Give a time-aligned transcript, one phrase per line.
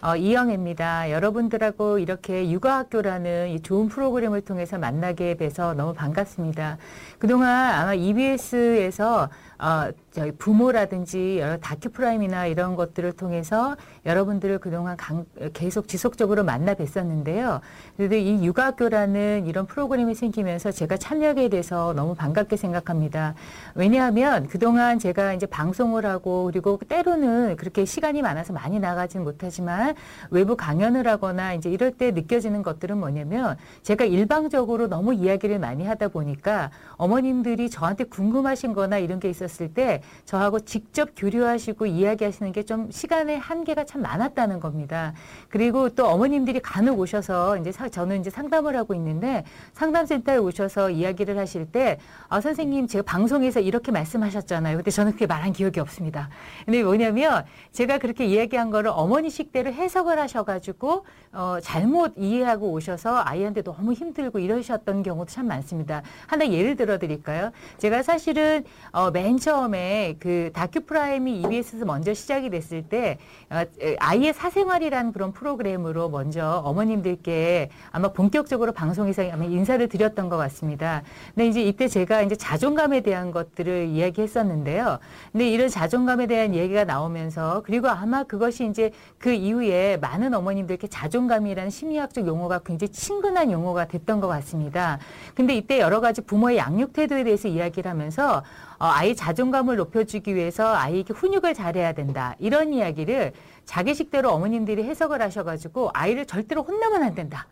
[0.00, 1.10] 어, 이영애입니다.
[1.10, 6.78] 여러분들하고 이렇게 육아학교라는 이 좋은 프로그램을 통해서 만나게 돼서 너무 반갑습니다.
[7.18, 9.28] 그동안 아마 EBS에서
[9.60, 17.60] 어, 저희 부모라든지 여러 다큐프라임이나 이런 것들을 통해서 여러분들을 그동안 강, 계속 지속적으로 만나 뵀었는데요.
[17.96, 23.34] 그래도 이 육아학교라는 이런 프로그램이 생기면서 제가 참여하게 돼서 너무 반갑게 생각합니다.
[23.74, 29.94] 왜냐하면 그동안 제가 이제 방송을 하고 그리고 때로는 그렇게 시간이 많아서 많이 나가진 못하지만
[30.30, 36.08] 외부 강연을 하거나 이제 이럴 때 느껴지는 것들은 뭐냐면 제가 일방적으로 너무 이야기를 많이 하다
[36.08, 42.68] 보니까 어머님들이 저한테 궁금하신 거나 이런 게 있 었을 때 저하고 직접 교류하시고 이야기하시는 게
[42.68, 45.14] 좀 시간의 한계가 참 많았다는 겁니다.
[45.48, 51.38] 그리고 또 어머님들이 간혹 오셔서 이제 사, 저는 이제 상담을 하고 있는데 상담센터에 오셔서 이야기를
[51.38, 54.76] 하실 때 아, 선생님 제가 방송에서 이렇게 말씀하셨잖아요.
[54.76, 56.28] 근데 저는 그게 말한 기억이 없습니다.
[56.66, 63.62] 근데 뭐냐면 제가 그렇게 이야기한 거를 어머니 식대로 해석을 하셔가지고 어, 잘못 이해하고 오셔서 아이한테
[63.62, 66.02] 너무 힘들고 이러셨던 경우도 참 많습니다.
[66.26, 67.50] 하나 예를 들어 드릴까요?
[67.78, 73.18] 제가 사실은 어, 맨 처음에 그 다큐프라임이 EBS에서 먼저 시작이 됐을 때
[73.50, 73.62] 어,
[73.98, 81.02] 아이의 사생활이라는 그런 프로그램으로 먼저 어머님들께 아마 본격적으로 방송에서 아마 인사를 드렸던 것 같습니다.
[81.34, 84.98] 근데 이제 이때 제가 이제 자존감에 대한 것들을 이야기했었는데요.
[85.32, 91.70] 근데 이런 자존감에 대한 얘기가 나오면서 그리고 아마 그것이 이제 그 이후에 많은 어머님들께 자존감이라는
[91.70, 94.98] 심리학적 용어가 굉장히 친근한 용어가 됐던 것 같습니다.
[95.34, 98.42] 근데 이때 여러 가지 부모의 양육 태도에 대해서 이야기를 하면서
[98.78, 102.34] 어, 아이 자 존감을 높여주기 위해서 아이에게 훈육을 잘해야 된다.
[102.38, 103.32] 이런 이야기를
[103.64, 107.46] 자기식대로 어머님들이 해석을 하셔가지고 아이를 절대로 혼나면 안 된다.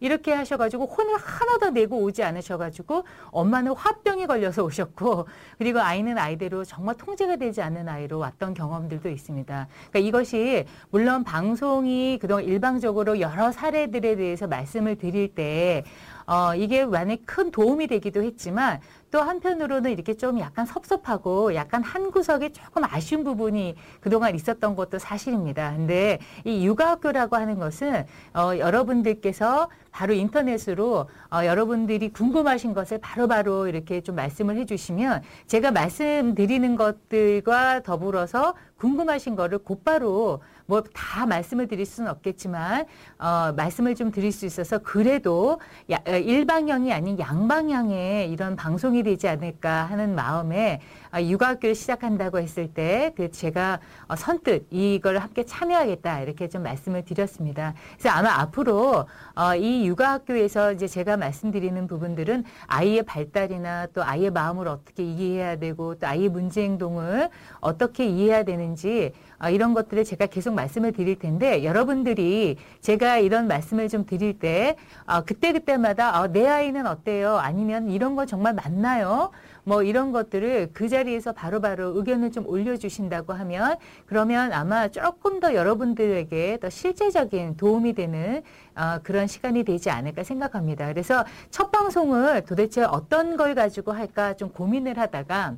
[0.00, 6.96] 이렇게 하셔가지고 혼을 하나도 내고 오지 않으셔가지고 엄마는 화병이 걸려서 오셨고 그리고 아이는 아이대로 정말
[6.96, 9.68] 통제가 되지 않는 아이로 왔던 경험들도 있습니다.
[9.90, 15.84] 그러니까 이것이 물론 방송이 그동안 일방적으로 여러 사례들에 대해서 말씀을 드릴 때
[16.30, 18.78] 어, 이게 만약 큰 도움이 되기도 했지만
[19.10, 25.00] 또 한편으로는 이렇게 좀 약간 섭섭하고 약간 한 구석에 조금 아쉬운 부분이 그동안 있었던 것도
[25.00, 25.74] 사실입니다.
[25.74, 33.66] 근데 이 육아학교라고 하는 것은 어, 여러분들께서 바로 인터넷으로 어, 여러분들이 궁금하신 것을 바로바로 바로
[33.66, 41.84] 이렇게 좀 말씀을 해주시면 제가 말씀드리는 것들과 더불어서 궁금하신 거를 곧바로 뭐 다 말씀을 드릴
[41.84, 42.86] 수는 없겠지만
[43.18, 45.60] 어, 말씀을 좀 드릴 수 있어서 그래도
[45.90, 52.68] 야, 어, 일방향이 아닌 양방향의 이런 방송이 되지 않을까 하는 마음에 어, 육아학교를 시작한다고 했을
[52.72, 57.74] 때 그 제가 어, 선뜻 이걸 함께 참여하겠다 이렇게 좀 말씀을 드렸습니다.
[57.98, 64.68] 그래서 아마 앞으로 어, 이 육아학교에서 이제 제가 말씀드리는 부분들은 아이의 발달이나 또 아이의 마음을
[64.68, 67.28] 어떻게 이해해야 되고 또 아이의 문제 행동을
[67.60, 69.12] 어떻게 이해해야 되는지
[69.42, 74.76] 어, 이런 것들을 제가 계속 말씀을 드릴 텐데 여러분들이 제가 이런 말씀을 좀 드릴 때
[75.06, 77.36] 어, 그때 그때마다 어, 내 아이는 어때요?
[77.36, 79.30] 아니면 이런 거 정말 맞나요?
[79.64, 83.76] 뭐 이런 것들을 그 자리에서 바로바로 바로 의견을 좀 올려주신다고 하면
[84.06, 88.42] 그러면 아마 조금 더 여러분들에게 더 실제적인 도움이 되는
[88.74, 90.86] 어, 그런 시간이 되지 않을까 생각합니다.
[90.86, 95.56] 그래서 첫 방송을 도대체 어떤 걸 가지고 할까 좀 고민을 하다가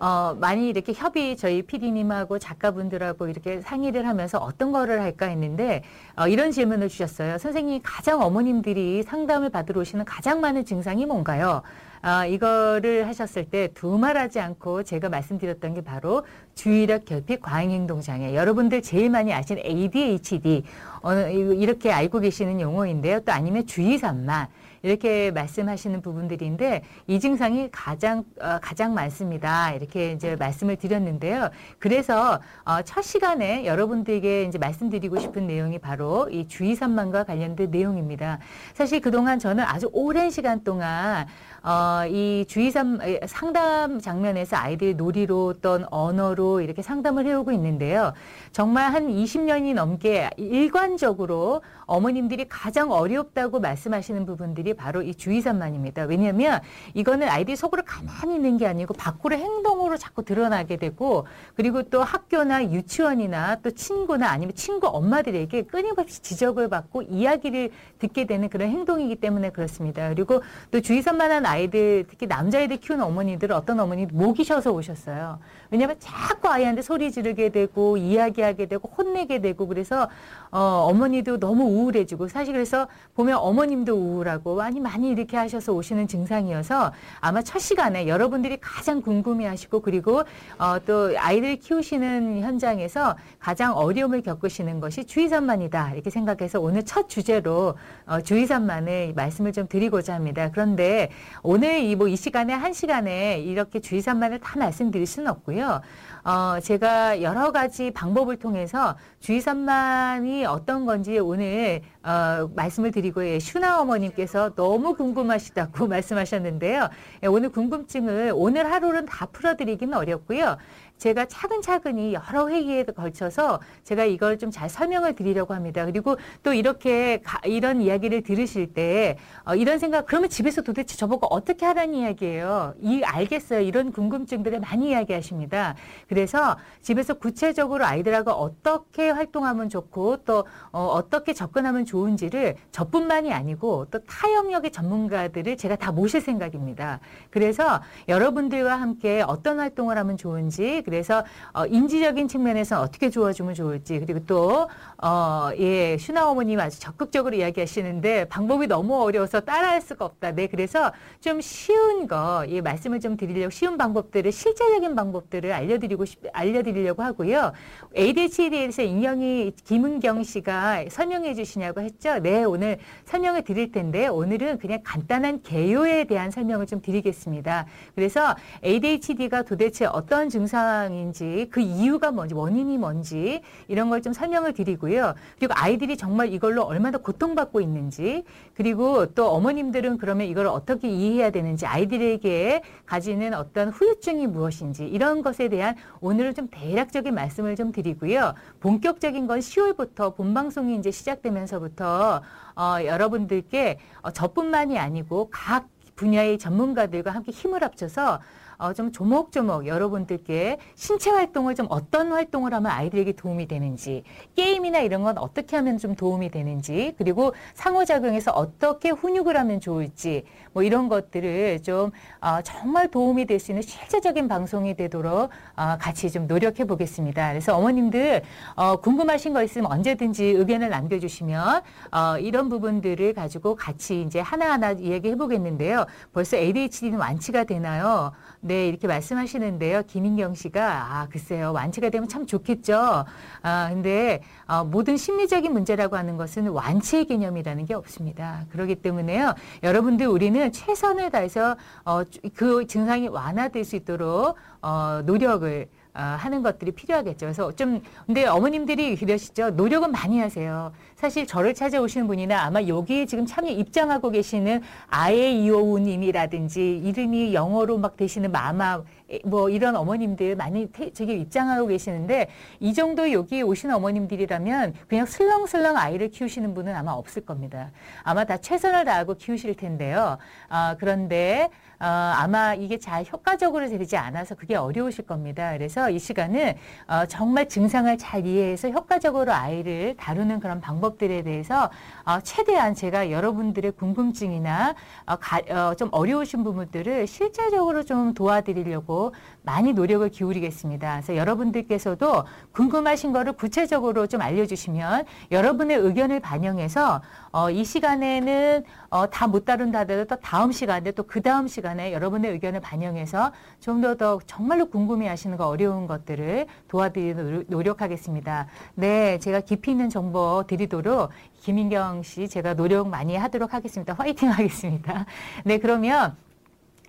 [0.00, 5.82] 어, 많이 이렇게 협의 저희 PD님하고 작가분들하고 이렇게 상의를 하면서 어떤 거를 할까 했는데
[6.16, 7.36] 어, 이런 질문을 주셨어요.
[7.36, 11.62] 선생님이 가장 어머님들이 상담을 받으러 오시는 가장 많은 증상이 뭔가요?
[12.02, 16.24] 아, 이거를 하셨을 때 두말하지 않고 제가 말씀드렸던 게 바로
[16.54, 18.34] 주의력 결핍 과잉행동 장애.
[18.34, 20.64] 여러분들 제일 많이 아시는 ADHD
[21.02, 23.20] 어, 이렇게 알고 계시는 용어인데요.
[23.20, 24.48] 또 아니면 주의산만.
[24.82, 29.72] 이렇게 말씀하시는 부분들인데 이 증상이 가장 어, 가장 많습니다.
[29.72, 31.50] 이렇게 이제 말씀을 드렸는데요.
[31.78, 38.38] 그래서 어, 첫 시간에 여러분들에게 이제 말씀드리고 싶은 내용이 바로 이 주의산만과 관련된 내용입니다.
[38.74, 41.26] 사실 그동안 저는 아주 오랜 시간 동안
[41.62, 48.14] 어, 이 주의삼 상담 장면에서 아이들 놀이로 어떤 언어로 이렇게 상담을 해오고 있는데요.
[48.52, 56.04] 정말 한 20년이 넘게 일관적으로 어머님들이 가장 어렵다고 말씀하시는 부분들이 바로 이 주의산만입니다.
[56.04, 56.60] 왜냐하면
[56.94, 61.26] 이거는 아이들 속으로 가만히 있는 게 아니고 밖으로 행동으로 자꾸 드러나게 되고
[61.56, 68.48] 그리고 또 학교나 유치원이나 또 친구나 아니면 친구 엄마들에게 끊임없이 지적을 받고 이야기를 듣게 되는
[68.48, 70.08] 그런 행동이기 때문에 그렇습니다.
[70.08, 75.38] 그리고 또 주의산만한 아이들 특히 남자애들 키우는 어머니들 어떤 어머니 목이 쉬어서 오셨어요.
[75.70, 80.08] 왜냐하면 자꾸 아이한테 소리 지르게 되고 이야기하게 되고 혼내게 되고 그래서
[80.50, 86.92] 어, 어머니도 너무 우울해지고 사실 그래서 보면 어머님도 우울하고 많이 많이 이렇게 하셔서 오시는 증상이어서
[87.20, 90.24] 아마 첫 시간에 여러분들이 가장 궁금해하시고 그리고
[90.58, 97.74] 어, 또 아이들 키우시는 현장에서 가장 어려움을 겪으시는 것이 주의산만이다 이렇게 생각해서 오늘 첫 주제로
[98.06, 100.50] 어, 주의산만을 말씀을 좀 드리고자 합니다.
[100.52, 101.10] 그런데
[101.42, 105.59] 오늘 이 뭐이 뭐 시간에 한 시간에 이렇게 주의산만을 다 말씀드릴 수는 없고요.
[105.66, 113.80] 어, 제가 여러 가지 방법을 통해서 주의산만이 어떤 건지 오늘 어, 말씀을 드리고 예, 슈나
[113.80, 116.88] 어머님께서 너무 궁금하시다고 말씀하셨는데요.
[117.22, 120.56] 예, 오늘 궁금증을 오늘 하루는 다 풀어드리기는 어렵고요.
[121.00, 125.86] 제가 차근차근히 여러 회의에 걸쳐서 제가 이걸 좀 잘 설명을 드리려고 합니다.
[125.86, 131.28] 그리고 또 이렇게 가, 이런 이야기를 들으실 때 어, 이런 생각 그러면 집에서 도대체 저보고
[131.28, 132.74] 어떻게 하라는 이야기예요.
[132.80, 133.60] 이 알겠어요.
[133.60, 135.76] 이런 궁금증들을 많이 이야기하십니다.
[136.08, 144.00] 그래서 집에서 구체적으로 아이들하고 어떻게 활동하면 좋고 또 어, 떻게 접근하면 좋은지를 저뿐만이 아니고 또
[144.06, 146.98] 타 영역의 전문가들을 제가 다 모실 생각입니다.
[147.30, 154.20] 그래서 여러분들과 함께 어떤 활동을 하면 좋은지 그래서 어, 인지적인 측면에서 어떻게 도와주면 좋을지 그리고
[154.26, 154.68] 또
[155.02, 160.32] 어, 예, 슈나 어머님 아주 적극적으로 이야기하시는데 방법이 너무 어려워서 따라할 수가 없다.
[160.32, 166.20] 네, 그래서 좀 쉬운 거, 예, 말씀을 좀 드리려고 쉬운 방법들을 실제적인 방법들을 알려드리고 싶,
[166.32, 167.52] 알려드리려고 하고요.
[167.96, 172.18] ADHD에 대해서 인영이 김은경 씨가 설명해 주시냐고 했죠.
[172.18, 177.66] 네, 오늘 설명을 드릴 텐데 오늘은 그냥 간단한 개요에 대한 설명을 좀 드리겠습니다.
[177.94, 178.34] 그래서
[178.64, 185.14] ADHD가 도대체 어떤 증상 상황인지 그 이유가 뭔지 원인이 뭔지 이런 걸 좀 설명을 드리고요.
[185.38, 188.24] 그리고 아이들이 정말 이걸로 얼마나 고통받고 있는지
[188.54, 195.48] 그리고 또 어머님들은 그러면 이걸 어떻게 이해해야 되는지 아이들에게 가지는 어떤 후유증이 무엇인지 이런 것에
[195.48, 198.32] 대한 오늘은 좀 대략적인 말씀을 좀 드리고요.
[198.60, 202.22] 본격적인 건 10월부터 본방송이 이제 시작되면서부터
[202.56, 208.20] 어, 여러분들께 어, 저뿐만이 아니고 각 분야의 전문가들과 함께 힘을 합쳐서
[208.60, 214.04] 어, 좀 조목조목 여러분들께 신체 활동을 좀 어떤 활동을 하면 아이들에게 도움이 되는지
[214.36, 220.62] 게임이나 이런 건 어떻게 하면 좀 도움이 되는지 그리고 상호작용해서 어떻게 훈육을 하면 좋을지 뭐
[220.62, 221.90] 이런 것들을 좀
[222.20, 227.30] 어, 정말 도움이 될 수 있는 실제적인 방송이 되도록 어, 같이 좀 노력해 보겠습니다.
[227.30, 228.20] 그래서 어머님들
[228.54, 235.16] 어, 궁금하신 거 있으면 언제든지 의견을 남겨주시면 어, 이런 부분들을 가지고 같이 이제 하나하나 이야기해
[235.16, 235.86] 보겠는데요.
[236.12, 238.12] 벌써 ADHD는 완치가 되나요?
[238.50, 239.84] 네, 이렇게 말씀하시는데요.
[239.86, 241.52] 김인경 씨가, 아, 글쎄요.
[241.52, 243.04] 완치가 되면 참 좋겠죠.
[243.42, 248.46] 아, 근데, 어, 모든 심리적인 문제라고 하는 것은 완치의 개념이라는 게 없습니다.
[248.50, 249.36] 그렇기 때문에요.
[249.62, 251.54] 여러분들 우리는 최선을 다해서,
[251.84, 252.02] 어,
[252.34, 257.26] 그 증상이 완화될 수 있도록, 어, 노력을 어, 하는 것들이 필요하겠죠.
[257.26, 259.50] 그래서 좀 근데 어머님들이 그러시죠.
[259.50, 260.72] 노력은 많이 하세요.
[261.00, 267.96] 사실 저를 찾아오시는 분이나 아마 여기에 지금 참여 입장하고 계시는 아예 이호우님이라든지 이름이 영어로 막
[267.96, 268.82] 되시는 마마
[269.24, 272.28] 뭐 이런 어머님들 많이 저기 입장하고 계시는데
[272.60, 277.70] 이 정도 여기 오신 어머님들이라면 그냥 슬렁슬렁 아이를 키우시는 분은 아마 없을 겁니다.
[278.02, 280.18] 아마 다 최선을 다하고 키우실 텐데요.
[280.48, 281.50] 아, 그런데
[281.80, 285.52] 어, 아마 이게 잘 효과적으로 되지 않아서 그게 어려우실 겁니다.
[285.54, 286.54] 그래서 이 시간은
[286.86, 291.70] 어, 정말 증상을 잘 이해해서 효과적으로 아이를 다루는 그런 방법들에 대해서
[292.04, 294.74] 어, 최대한 제가 여러분들의 궁금증이나
[295.06, 298.99] 어, 가, 어, 좀 어려우신 부분들을 실제적으로 좀 도와드리려고
[299.42, 301.00] 많이 노력을 기울이겠습니다.
[301.00, 307.00] 그래서 여러분들께서도 궁금하신 거를 구체적으로 좀 알려주시면 여러분의 의견을 반영해서
[307.32, 311.92] 어, 이 시간에는 어, 다 못 다룬다 하더라도 또 다음 시간에 또 그 다음 시간에
[311.92, 318.46] 여러분의 의견을 반영해서 좀 더 더 정말로 궁금해 하시는 거 어려운 것들을 도와드리도록 노력하겠습니다.
[318.74, 323.94] 네, 제가 깊이 있는 정보 드리도록 김인경 씨 제가 노력 많이 하도록 하겠습니다.
[323.94, 325.06] 화이팅 하겠습니다.
[325.44, 326.16] 네, 그러면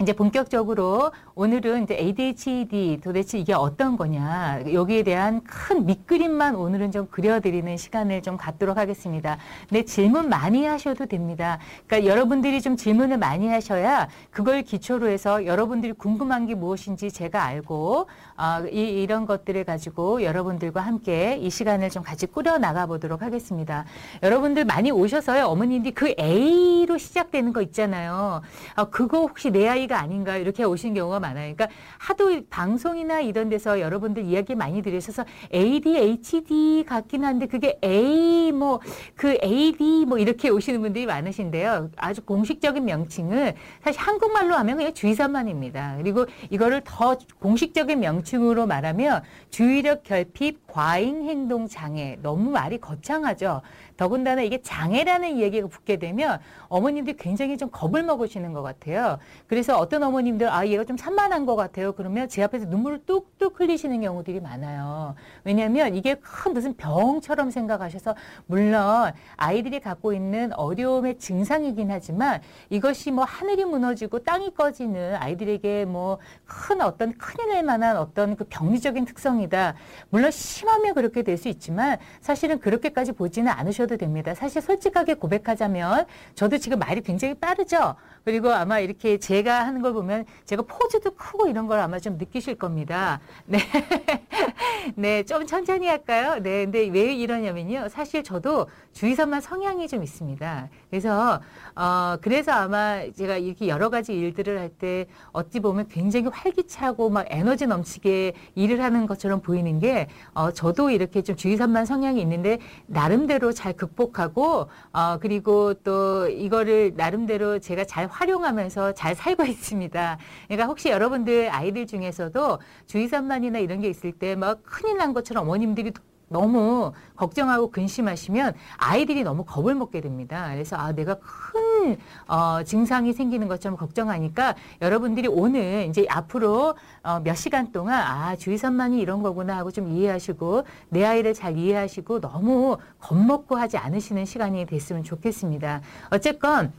[0.01, 7.07] 이제 본격적으로 오늘은 이제 ADHD 도대체 이게 어떤 거냐 여기에 대한 큰 밑그림만 오늘은 좀
[7.11, 9.37] 그려드리는 시간을 좀 갖도록 하겠습니다.
[9.69, 11.59] 네 질문 많이 하셔도 됩니다.
[11.85, 18.07] 그러니까 여러분들이 좀 질문을 많이 하셔야 그걸 기초로 해서 여러분들이 궁금한 게 무엇인지 제가 알고
[18.41, 23.85] 어, 이, 이런 것들을 가지고 여러분들과 함께 이 시간을 좀 같이 꾸려 나가 보도록 하겠습니다.
[24.23, 28.41] 여러분들 많이 오셔서요 어머님들이 그 A로 시작되는 거 있잖아요.
[28.75, 31.53] 어, 그거 혹시 내 아이가 아닌가 이렇게 오시는 경우가 많아요.
[31.53, 31.67] 그러니까
[31.97, 38.79] 하도 방송이나 이런 데서 여러분들 이야기 많이 들으셔서 ADHD 같긴 한데 그게 A 뭐
[39.15, 41.91] 그 AD 뭐 이렇게 오시는 분들이 많으신데요.
[41.95, 45.97] 아주 공식적인 명칭은 사실 한국말로 하면 그냥 주의산만입니다.
[45.97, 53.61] 그리고 이거를 더 공식적인 명칭 으로 말하면 주의력 결핍 과잉 행동 장애 너무 말이 거창하죠.
[53.97, 59.19] 더군다나 이게 장애라는 얘기가 붙게 되면 어머님들이 굉장히 좀 겁을 먹으시는 것 같아요.
[59.47, 61.91] 그래서 어떤 어머님들 아 얘가 좀 산만한 것 같아요.
[61.91, 65.15] 그러면 제 앞에서 눈물을 뚝뚝 흘리시는 경우들이 많아요.
[65.43, 68.15] 왜냐하면 이게 큰 무슨 병처럼 생각하셔서
[68.47, 76.19] 물론 아이들이 갖고 있는 어려움의 증상이긴 하지만 이것이 뭐 하늘이 무너지고 땅이 꺼지는 아이들에게 뭐
[76.45, 79.75] 큰 어떤 큰일 날 만한 어떤 그 병리적인 특성이다.
[80.09, 84.35] 물론 심하면 그렇게 될 수 있지만 사실은 그렇게까지 보지는 않으셔도 됩니다.
[84.35, 87.95] 사실 솔직하게 고백하자면 저도 지금 말이 굉장히 빠르죠.
[88.23, 92.55] 그리고 아마 이렇게 제가 하는 걸 보면 제가 포즈도 크고 이런 걸 아마 좀 느끼실
[92.55, 93.19] 겁니다.
[93.45, 93.57] 네.
[94.95, 96.39] 네, 좀 천천히 할까요?
[96.41, 97.89] 네, 근데 왜 이러냐면요.
[97.89, 100.69] 사실 저도 주의선만 성향이 좀 있습니다.
[100.91, 101.39] 그래서,
[101.75, 107.25] 어, 그래서 아마 제가 이렇게 여러 가지 일들을 할 때 어찌 보면 굉장히 활기차고 막
[107.29, 113.51] 에너지 넘치게 일을 하는 것처럼 보이는 게, 어, 저도 이렇게 좀 주의선만 성향이 있는데, 나름대로
[113.53, 120.17] 잘 극복하고, 어, 그리고 또 이거를 나름대로 제가 잘 활용하면서 잘 살고 있습니다.
[120.47, 125.91] 그러니까 혹시 여러분들 아이들 중에서도 주의산만이나 이런 게 있을 때 막 큰일 난 것처럼 어머님들이
[126.31, 130.49] 너무 걱정하고 근심하시면 아이들이 너무 겁을 먹게 됩니다.
[130.51, 131.97] 그래서 아 내가 큰
[132.27, 138.99] 어, 증상이 생기는 것처럼 걱정하니까 여러분들이 오늘 이제 앞으로 어, 몇 시간 동안 아 주의산만이
[138.99, 145.03] 이런 거구나 하고 좀 이해하시고 내 아이를 잘 이해하시고 너무 겁먹고 하지 않으시는 시간이 됐으면
[145.03, 145.81] 좋겠습니다.
[146.09, 146.71] 어쨌건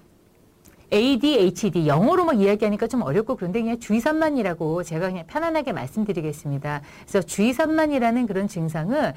[0.93, 6.83] ADHD 영어로 막 이야기하니까 좀 어렵고 그런데 그냥 주의산만이라고 제가 그냥 편안하게 말씀드리겠습니다.
[7.07, 9.13] 그래서 주의산만이라는 그런 증상은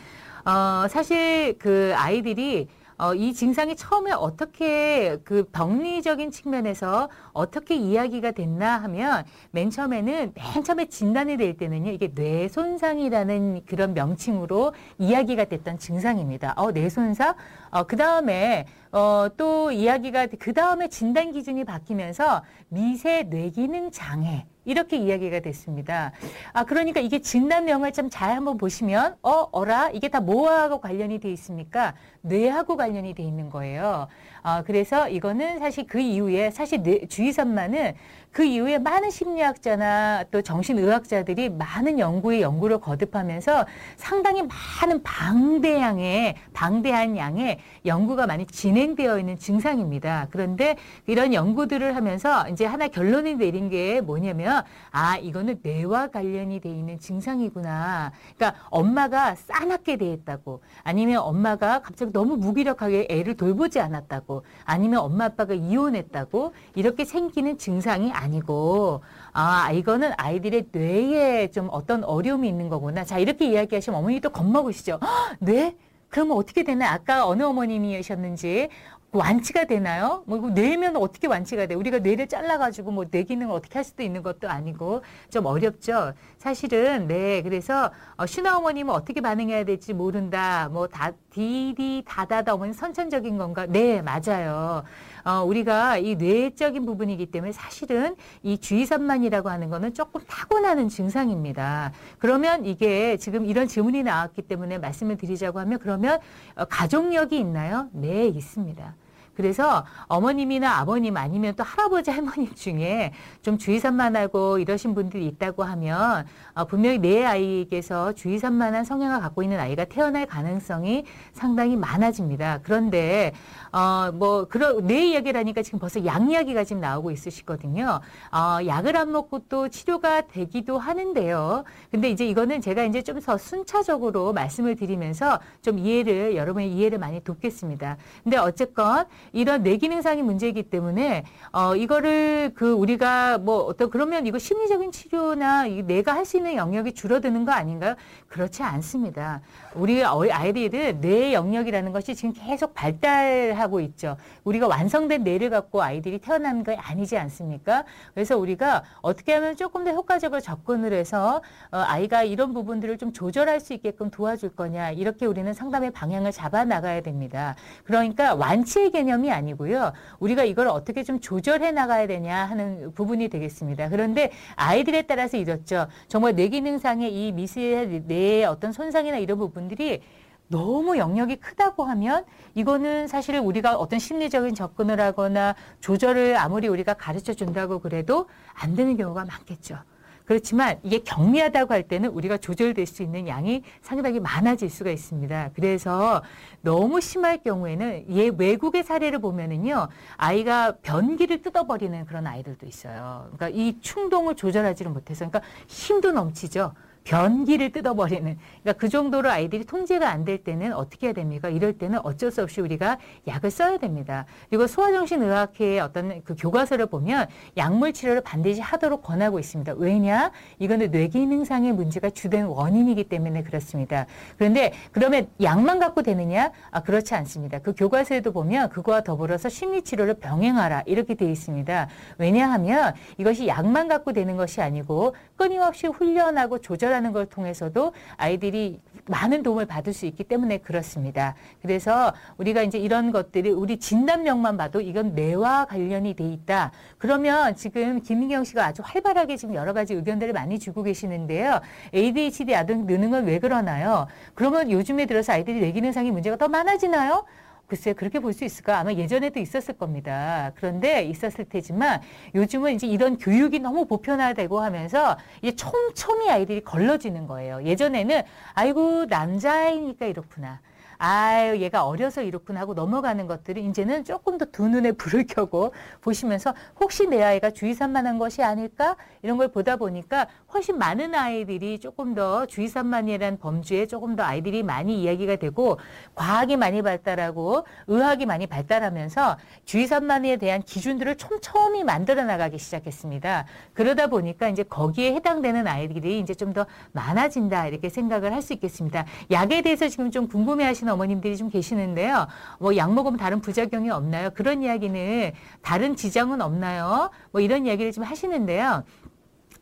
[0.45, 2.67] 어 사실 그 아이들이
[2.97, 10.63] 어, 이 증상이 처음에 어떻게 그 병리적인 측면에서 어떻게 이야기가 됐나 하면 맨 처음에는 맨
[10.63, 16.53] 처음에 진단이 될 때는요 이게 뇌 손상이라는 그런 명칭으로 이야기가 됐던 증상입니다.
[16.55, 17.35] 어, 뇌 손상?
[17.69, 24.97] 어, 그 다음에 어, 또 이야기가 그 다음에 진단 기준이 바뀌면서 미세 뇌기능 장애 이렇게
[24.97, 26.11] 이야기가 됐습니다.
[26.53, 31.93] 아 그러니까 이게 진단명을 좀잘 한번 보시면 어 어라 이게 다 뭐하고 관련이 돼 있습니까?
[32.25, 34.07] 뇌하고 관련이 돼 있는 거예요.
[34.41, 37.93] 아 그래서 이거는 사실 그 이후에 사실 뇌, 주의선만은
[38.31, 43.65] 그 이후에 많은 심리학자나 또 정신의학자들이 많은 연구에 연구를 거듭하면서
[43.95, 50.27] 상당히 많은 방대양의 방대한 양의 연구가 많이 진행되어 있는 증상입니다.
[50.31, 50.75] 그런데
[51.07, 56.99] 이런 연구들을 하면서 이제 하나 결론이 내린 게 뭐냐면 아 이거는 뇌와 관련이 돼 있는
[56.99, 58.11] 증상이구나.
[58.35, 65.25] 그러니까 엄마가 싸납게 돼 있다고 아니면 엄마가 갑자기 너무 무기력하게 애를 돌보지 않았다고 아니면 엄마
[65.25, 69.01] 아빠가 이혼했다고 이렇게 생기는 증상이 아니고
[69.33, 73.03] 아 이거는 아이들의 뇌에 좀 어떤 어려움이 있는 거구나.
[73.03, 74.97] 자 이렇게 이야기하시면 어머니 또 겁먹으시죠.
[75.39, 75.75] 뇌?
[76.07, 76.93] 그러면 어떻게 되나?
[76.93, 78.69] 아까 어느 어머님이셨는지
[79.15, 80.23] 완치가 되나요?
[80.27, 81.75] 뭐 뇌면 어떻게 완치가 돼?
[81.75, 86.13] 우리가 뇌를 잘라가지고 뭐 뇌 기능을 어떻게 할 수도 있는 것도 아니고 좀 어렵죠.
[86.37, 90.69] 사실은 네 그래서 어, 슈나 어머님은 어떻게 반응해야 될지 모른다.
[90.71, 93.65] 뭐다 디디 다다다 어머니 선천적인 건가?
[93.67, 94.83] 네 맞아요.
[95.23, 101.91] 어, 우리가 이 뇌적인 부분이기 때문에 사실은 이 주의산만이라고 하는 거는 조금 타고나는 증상입니다.
[102.19, 106.19] 그러면 이게 지금 이런 질문이 나왔기 때문에 말씀을 드리자고 하면 그러면
[106.55, 107.89] 어, 가족력이 있나요?
[107.91, 108.95] 네 있습니다.
[109.35, 113.11] 그래서 어머님이나 아버님 아니면 또 할아버지 할머님 중에
[113.41, 119.85] 좀 주의산만하고 이러신 분들이 있다고 하면 어, 분명히 내 아이에게서 주의산만한 성향을 갖고 있는 아이가
[119.85, 122.59] 태어날 가능성이 상당히 많아집니다.
[122.63, 123.33] 그런데
[123.71, 127.99] 어, 뭐, 그런, 뇌 이야기를 하니까 지금 벌써 약 이야기가 지금 나오고 있으시거든요.
[128.31, 131.65] 어, 약을 안 먹고 또 치료가 되기도 하는데요.
[131.91, 137.19] 근데 이제 이거는 제가 이제 좀 더 순차적으로 말씀을 드리면서 좀 이해를, 여러분의 이해를 많이
[137.21, 137.97] 돕겠습니다.
[138.23, 144.91] 근데 어쨌건 이런 뇌기능상의 문제이기 때문에, 어, 이거를 그 우리가 뭐 어떤 그러면 이거 심리적인
[144.91, 147.95] 치료나 내가 할 수 있는 영역이 줄어드는 거 아닌가요?
[148.27, 149.41] 그렇지 않습니다.
[149.75, 154.17] 우리 아이들은 뇌 영역이라는 것이 지금 계속 발달하고 있죠.
[154.43, 157.83] 우리가 완성된 뇌를 갖고 아이들이 태어난 게 아니지 않습니까?
[158.15, 161.41] 그래서 우리가 어떻게 하면 조금 더 효과적으로 접근을 해서
[161.71, 166.65] 어, 아이가 이런 부분들을 좀 조절할 수 있게끔 도와줄 거냐 이렇게 우리는 상담의 방향을 잡아
[166.65, 167.55] 나가야 됩니다.
[167.83, 169.93] 그러니까 완치의 개념 이 아니고요.
[170.19, 173.89] 우리가 이걸 어떻게 좀 조절해 나가야 되냐 하는 부분이 되겠습니다.
[173.89, 175.87] 그런데 아이들에 따라서 이렇죠.
[176.07, 180.01] 정말 뇌기능상의 이 미세한 뇌의 어떤 손상이나 이런 부분 분들이
[180.47, 187.33] 너무 영역이 크다고 하면 이거는 사실 우리가 어떤 심리적인 접근을 하거나 조절을 아무리 우리가 가르쳐
[187.33, 189.77] 준다고 그래도 안 되는 경우가 많겠죠.
[190.25, 195.51] 그렇지만 이게 경미하다고 할 때는 우리가 조절될 수 있는 양이 상당히 많아질 수가 있습니다.
[195.55, 196.23] 그래서
[196.61, 203.29] 너무 심할 경우에는 얘 외국의 사례를 보면은요, 아이가 변기를 뜯어버리는 그런 아이들도 있어요.
[203.35, 206.73] 그러니까 이 충동을 조절하지를 못해서, 그러니까 힘도 넘치죠.
[207.05, 211.49] 변기를 뜯어버리는 그러니까 그 정도로 아이들이 통제가 안 될 때는 어떻게 해야 됩니까?
[211.49, 212.97] 이럴 때는 어쩔 수 없이 우리가
[213.27, 214.25] 약을 써야 됩니다.
[214.49, 219.73] 그리고 소아정신의학회의 어떤 그 교과서를 보면 약물 치료를 반드시 하도록 권하고 있습니다.
[219.77, 220.31] 왜냐?
[220.57, 224.07] 이거는 뇌기능상의 문제가 주된 원인이기 때문에 그렇습니다.
[224.35, 226.51] 그런데 그러면 약만 갖고 되느냐?
[226.71, 227.59] 아, 그렇지 않습니다.
[227.59, 231.87] 그 교과서에도 보면 그거와 더불어서 심리치료를 병행하라 이렇게 되어 있습니다.
[232.17, 239.43] 왜냐하면 이것이 약만 갖고 되는 것이 아니고 끊임없이 훈련하고 조절 조절하는 걸 통해서도 아이들이 많은
[239.43, 241.35] 도움을 받을 수 있기 때문에 그렇습니다.
[241.61, 246.71] 그래서 우리가 이제 이런 것들이 우리 진단명만 봐도 이건 뇌와 관련이 돼 있다.
[246.97, 251.59] 그러면 지금 김민경 씨가 아주 활발하게 지금 여러 가지 의견들을 많이 주고 계시는데요.
[251.93, 254.05] ADHD 아동 느는 건 왜 그러나요?
[254.35, 257.25] 그러면 요즘에 들어서 아이들이 뇌 기능상의 문제가 더 많아지나요?
[257.67, 258.79] 글쎄 그렇게 볼 수 있을까?
[258.79, 260.51] 아마 예전에도 있었을 겁니다.
[260.55, 262.01] 그런데 있었을 테지만
[262.35, 267.63] 요즘은 이제 이런 교육이 너무 보편화되고 하면서 이제 촘촘히 아이들이 걸러지는 거예요.
[267.63, 268.21] 예전에는
[268.53, 270.59] 아이고 남자이니까 이렇구나.
[270.97, 276.53] 아유, 얘가 어려서 이렇구나 하고 넘어가는 것들을 이제는 조금 더 두 눈에 불을 켜고 보시면서
[276.79, 278.95] 혹시 내 아이가 주의산만한 것이 아닐까?
[279.21, 285.01] 이런 걸 보다 보니까 훨씬 많은 아이들이 조금 더 주의산만이라는 범주에 조금 더 아이들이 많이
[285.01, 285.77] 이야기가 되고
[286.13, 293.45] 과학이 많이 발달하고 의학이 많이 발달하면서 주의산만에 대한 기준들을 촘촘히 만들어 나가기 시작했습니다.
[293.73, 299.05] 그러다 보니까 이제 거기에 해당되는 아이들이 이제 좀 더 많아진다 이렇게 생각을 할 수 있겠습니다.
[299.31, 302.27] 약에 대해서 지금 좀 궁금해 하시는 하시는 어머님들이 좀 계시는데요.
[302.59, 304.29] 뭐 약 먹으면 다른 부작용이 없나요?
[304.33, 307.09] 그런 이야기는 다른 지장은 없나요?
[307.31, 308.83] 뭐 이런 이야기를 좀 하시는데요.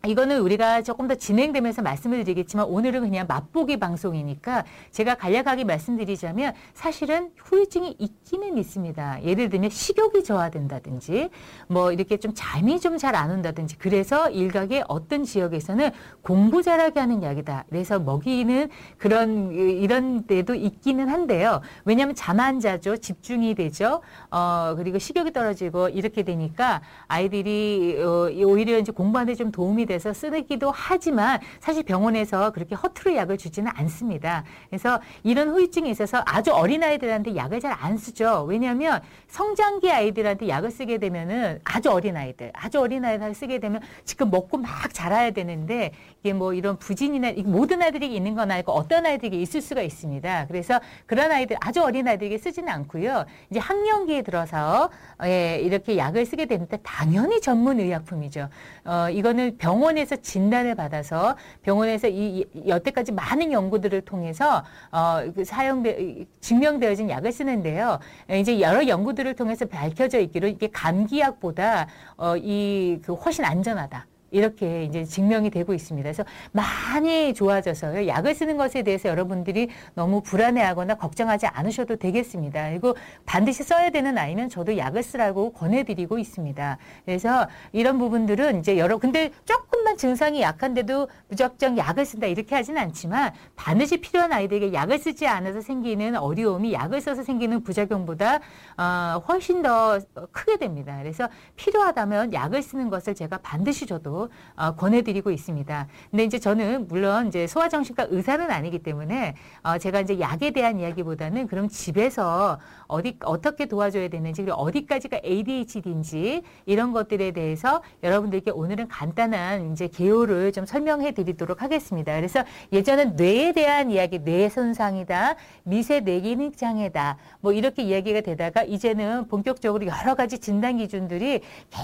[0.05, 7.31] 이거는 우리가 조금 더 진행되면서 말씀을 드리겠지만 오늘은 그냥 맛보기 방송이니까 제가 간략하게 말씀드리자면 사실은
[7.37, 9.23] 후유증이 있기는 있습니다.
[9.23, 11.29] 예를 들면 식욕이 저하된다든지
[11.69, 17.23] 뭐 이렇게 좀 잠이 좀 잘 안 온다든지 그래서 일각의 어떤 지역에서는 공부 잘하게 하는
[17.23, 17.63] 약이다.
[17.69, 21.61] 그래서 먹이는 그런 이런 데도 있기는 한데요.
[21.85, 22.97] 왜냐하면 잠 안 자죠.
[22.97, 24.01] 집중이 되죠.
[24.31, 29.92] 어 그리고 식욕이 떨어지고 이렇게 되니까 아이들이 어, 오히려 이제 공부하는 데 좀 도움이 되
[29.93, 34.43] 돼서 쓰기도 하지만 사실 병원에서 그렇게 허투루 약을 주지는 않습니다.
[34.69, 38.45] 그래서 이런 후유증이 있어서 아주 어린 아이들한테 약을 잘 안 쓰죠.
[38.47, 44.29] 왜냐하면 성장기 아이들한테 약을 쓰게 되면은 아주 어린 아이들, 아주 어린 아이들 쓰게 되면 지금
[44.31, 49.41] 먹고 막 자라야 되는데 이게 뭐 이런 부진이나 모든 아이들이 있는 건 아니고 어떤 아이들이
[49.41, 50.45] 있을 수가 있습니다.
[50.47, 53.25] 그래서 그런 아이들 아주 어린 아이들에게 쓰지는 않고요.
[53.49, 54.89] 이제 학령기에 들어서
[55.25, 58.47] 예, 이렇게 약을 쓰게 되는데 당연히 전문 의약품이죠.
[58.85, 66.25] 어, 이거는 병원 병원에서 진단을 받아서 병원에서 이, 여태까지 많은 연구들을 통해서 어, 그 사용돼
[66.39, 67.99] 증명되어진 약을 쓰는데요.
[68.31, 74.05] 이제 여러 연구들을 통해서 밝혀져 있기로 이게 감기약보다 어, 이 그 훨씬 안전하다.
[74.33, 76.03] 이렇게 이제 증명이 되고 있습니다.
[76.03, 78.07] 그래서 많이 좋아져서요.
[78.07, 82.69] 약을 쓰는 것에 대해서 여러분들이 너무 불안해하거나 걱정하지 않으셔도 되겠습니다.
[82.71, 86.77] 그리고 반드시 써야 되는 아이는 저도 약을 쓰라고 권해드리고 있습니다.
[87.05, 93.33] 그래서 이런 부분들은 이제 여러 근데 조금만 증상이 약한데도 무작정 약을 쓴다 이렇게 하진 않지만
[93.55, 98.39] 반드시 필요한 아이들에게 약을 쓰지 않아서 생기는 어려움이 약을 써서 생기는 부작용보다
[98.77, 99.99] 어, 훨씬 더
[100.31, 100.97] 크게 됩니다.
[100.99, 104.22] 그래서 필요하다면 약을 쓰는 것을 제가 반드시 저도
[104.55, 105.87] 어, 권해드리고 있습니다.
[106.11, 111.47] 근데 이제 저는 물론 이제 소아정신과 의사는 아니기 때문에 어, 제가 이제 약에 대한 이야기보다는
[111.47, 119.71] 그럼 집에서 어디 어떻게 도와줘야 되는지 그리고 어디까지가 ADHD인지 이런 것들에 대해서 여러분들께 오늘은 간단한
[119.71, 122.15] 이제 개요를 좀 설명해 드리도록 하겠습니다.
[122.15, 129.27] 그래서 예전엔 뇌에 대한 이야기, 뇌 손상이다, 미세 뇌기능 장애다, 뭐 이렇게 이야기가 되다가 이제는
[129.27, 131.41] 본격적으로 여러 가지 진단 기준들이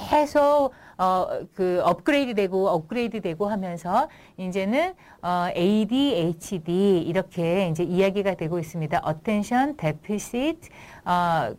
[0.09, 8.59] 계속 어, 그 업그레이드 되고 업그레이드 되고 하면서 이제는 어, ADHD 이렇게 이제 이야기가 되고
[8.59, 9.01] 있습니다.
[9.07, 10.69] Attention Deficit
[11.05, 11.53] 어,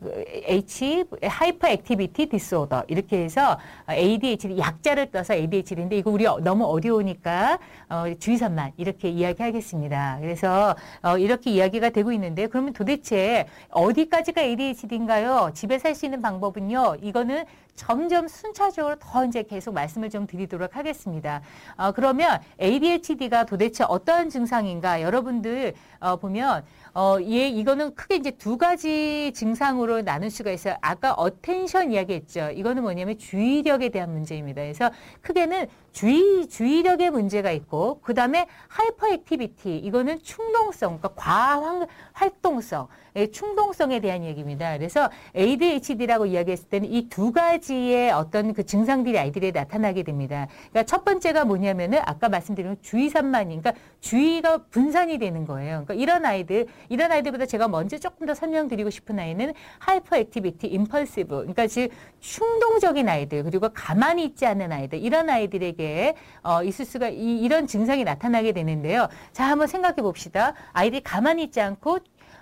[0.46, 8.04] H Hyper Activity Disorder 이렇게 해서 ADHD 약자를 떠서 ADHD인데 이거 우리 너무 어려우니까 어,
[8.18, 10.18] 주의선만 이렇게 이야기하겠습니다.
[10.20, 15.50] 그래서 어, 이렇게 이야기가 되고 있는데 그러면 도대체 어디까지가 ADHD인가요?
[15.54, 16.96] 집에 살 수 있는 방법은요.
[17.02, 21.40] 이거는 점점 순차적으로 더 이제 계속 말씀을 좀 드리도록 하겠습니다.
[21.76, 25.02] 어, 그러면 ADHD가 도대체 어떠한 증상인가?
[25.02, 30.74] 여러분들 어, 보면 어, 예, 이거는 크게 이제 두 가지 증상으로 나눌 수가 있어요.
[30.80, 32.50] 아까 attention 이야기 했죠.
[32.50, 34.62] 이거는 뭐냐면 주의력에 대한 문제입니다.
[34.62, 34.90] 그래서
[35.22, 39.78] 크게는 주의, 주의력의 문제가 있고, 그 다음에 hyperactivity.
[39.78, 44.76] 이거는 충동성, 그러니까 과활동성, 예, 충동성에 대한 얘기입니다.
[44.76, 50.46] 그래서 ADHD라고 이야기했을 때는 이 두 가지의 어떤 그 증상들이 아이들에 나타나게 됩니다.
[50.70, 55.84] 그러니까 첫 번째가 뭐냐면은 아까 말씀드린 주의 산만이, 그러니까 주의가 분산이 되는 거예요.
[55.84, 61.28] 그러니까 이런 아이들, 이런 아이들보다 제가 먼저 조금 더 설명드리고 싶은 아이는 hyperactivity, impulsive.
[61.28, 67.08] 그러니까 즉 충동적인 아이들, 그리고 가만히 있지 않는 아이들, 이런 아이들에게 아이에게 어, 있을 수가
[67.08, 69.08] 이, 이런 증상이 나타나게 되는데요.
[69.32, 70.52] 자, 한번 생각해 봅시다.
[70.72, 71.98] 아이들이 가만히 있지 않고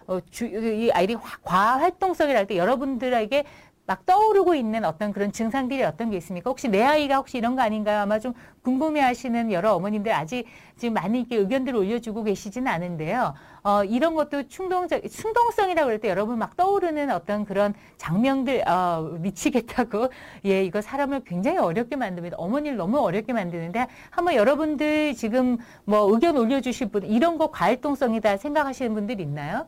[0.09, 3.45] 어, 주, 이 아이들이 과활동성이랄 때 여러분들에게
[3.89, 6.51] 막 떠오르고 있는 어떤 그런 증상들이 어떤 게 있습니까?
[6.51, 8.03] 혹시 내 아이가 혹시 이런 거 아닌가요?
[8.03, 10.45] 아마 좀 궁금해 하시는 여러 어머님들 아직
[10.77, 13.33] 지금 많이 이렇게 의견들을 올려주고 계시지는 않은데요.
[13.63, 20.09] 어, 이런 것도 충동적, 충동성이라고 그럴 때 여러분 막 떠오르는 어떤 그런 장면들, 어, 미치겠다고.
[20.45, 22.37] 예, 이거 사람을 굉장히 어렵게 만듭니다.
[22.37, 28.93] 어머니를 너무 어렵게 만드는데 한번 여러분들 지금 뭐 의견 올려주실 분, 이런 거 과활동성이다 생각하시는
[28.93, 29.67] 분들 있나요?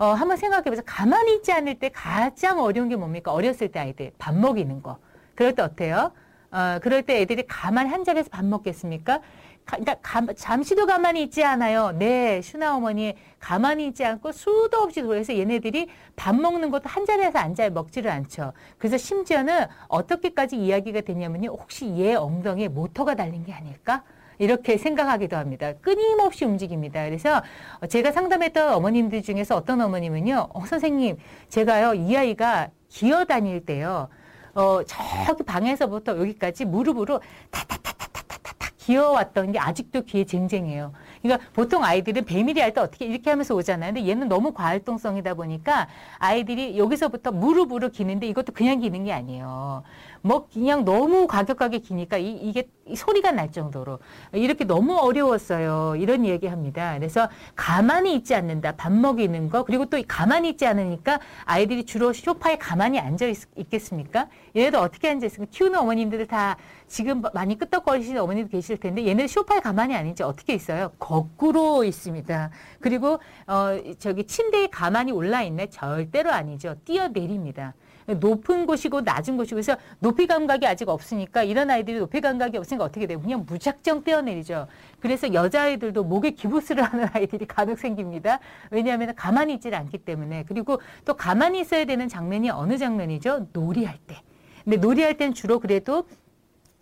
[0.00, 0.82] 어, 한번 생각해 보세요.
[0.86, 3.34] 가만히 있지 않을 때 가장 어려운 게 뭡니까?
[3.34, 4.96] 어렸을 때 아이들 밥 먹이는 거.
[5.34, 6.12] 그럴 때 어때요?
[6.50, 9.18] 어, 그럴 때 애들이 가만히 한 자리에서 밥 먹겠습니까?
[9.66, 11.92] 가, 그러니까 가, 잠시도 가만히 있지 않아요.
[11.92, 17.38] 네, 슈나 어머니 가만히 있지 않고 수도 없이 돌아서 얘네들이 밥 먹는 것도 한 자리에서
[17.38, 18.54] 앉아 먹지를 않죠.
[18.78, 21.50] 그래서 심지어는 어떻게까지 이야기가 되냐면요.
[21.50, 24.02] 혹시 얘 엉덩이에 모터가 달린 게 아닐까?
[24.40, 25.74] 이렇게 생각하기도 합니다.
[25.82, 27.04] 끊임없이 움직입니다.
[27.04, 27.42] 그래서
[27.90, 31.18] 제가 상담했던 어머님들 중에서 어떤 어머님은요, 어, 선생님,
[31.50, 34.08] 제가요, 이 아이가 기어 다닐 때요,
[34.54, 34.80] 어,
[35.26, 40.92] 저기 방에서부터 여기까지 무릎으로 타타타타타타타 기어왔던 게 아직도 귀에 쟁쟁해요.
[41.22, 43.92] 그러니까 보통 아이들은 배밀이 할 때 어떻게 이렇게 하면서 오잖아요.
[43.92, 45.86] 근데 얘는 너무 과활동성이다 보니까
[46.18, 49.82] 아이들이 여기서부터 무릎으로 기는데 이것도 그냥 기는 게 아니에요.
[50.22, 54.00] 뭐 그냥 너무 과격하게 기니까 이, 이게 소리가 날 정도로
[54.32, 55.96] 이렇게 너무 어려웠어요.
[55.96, 56.94] 이런 얘기합니다.
[56.98, 58.72] 그래서 가만히 있지 않는다.
[58.76, 64.28] 밥 먹이는 거 그리고 또 가만히 있지 않으니까 아이들이 주로 쇼파에 가만히 앉아 있, 겠습니까
[64.56, 65.50] 얘네들 어떻게 앉아 있습니까?
[65.52, 66.56] 키우는 어머님들 다
[66.88, 70.90] 지금 많이 끄떡거리시는 어머님도 계실 텐데 얘네들 쇼파에 가만히 아닌지 어떻게 있어요?
[70.98, 72.50] 거꾸로 있습니다.
[72.80, 76.74] 그리고 어 저기 침대에 가만히 올라 있네 절대로 아니죠.
[76.84, 77.74] 뛰어내립니다.
[78.06, 83.06] 높은 곳이고 낮은 곳이고 그래서 높이 감각이 아직 없으니까 이런 아이들이 높이 감각이 없으니까 어떻게
[83.06, 83.20] 돼요?
[83.20, 84.66] 그냥 무작정 떼어내리죠.
[85.00, 88.40] 그래서 여자아이들도 목에 기부스를 하는 아이들이 간혹 생깁니다.
[88.70, 90.44] 왜냐하면 가만히 있질 않기 때문에.
[90.46, 93.48] 그리고 또 가만히 있어야 되는 장면이 어느 장면이죠?
[93.52, 94.16] 놀이할 때.
[94.64, 96.04] 근데 놀이할 때는 주로 그래도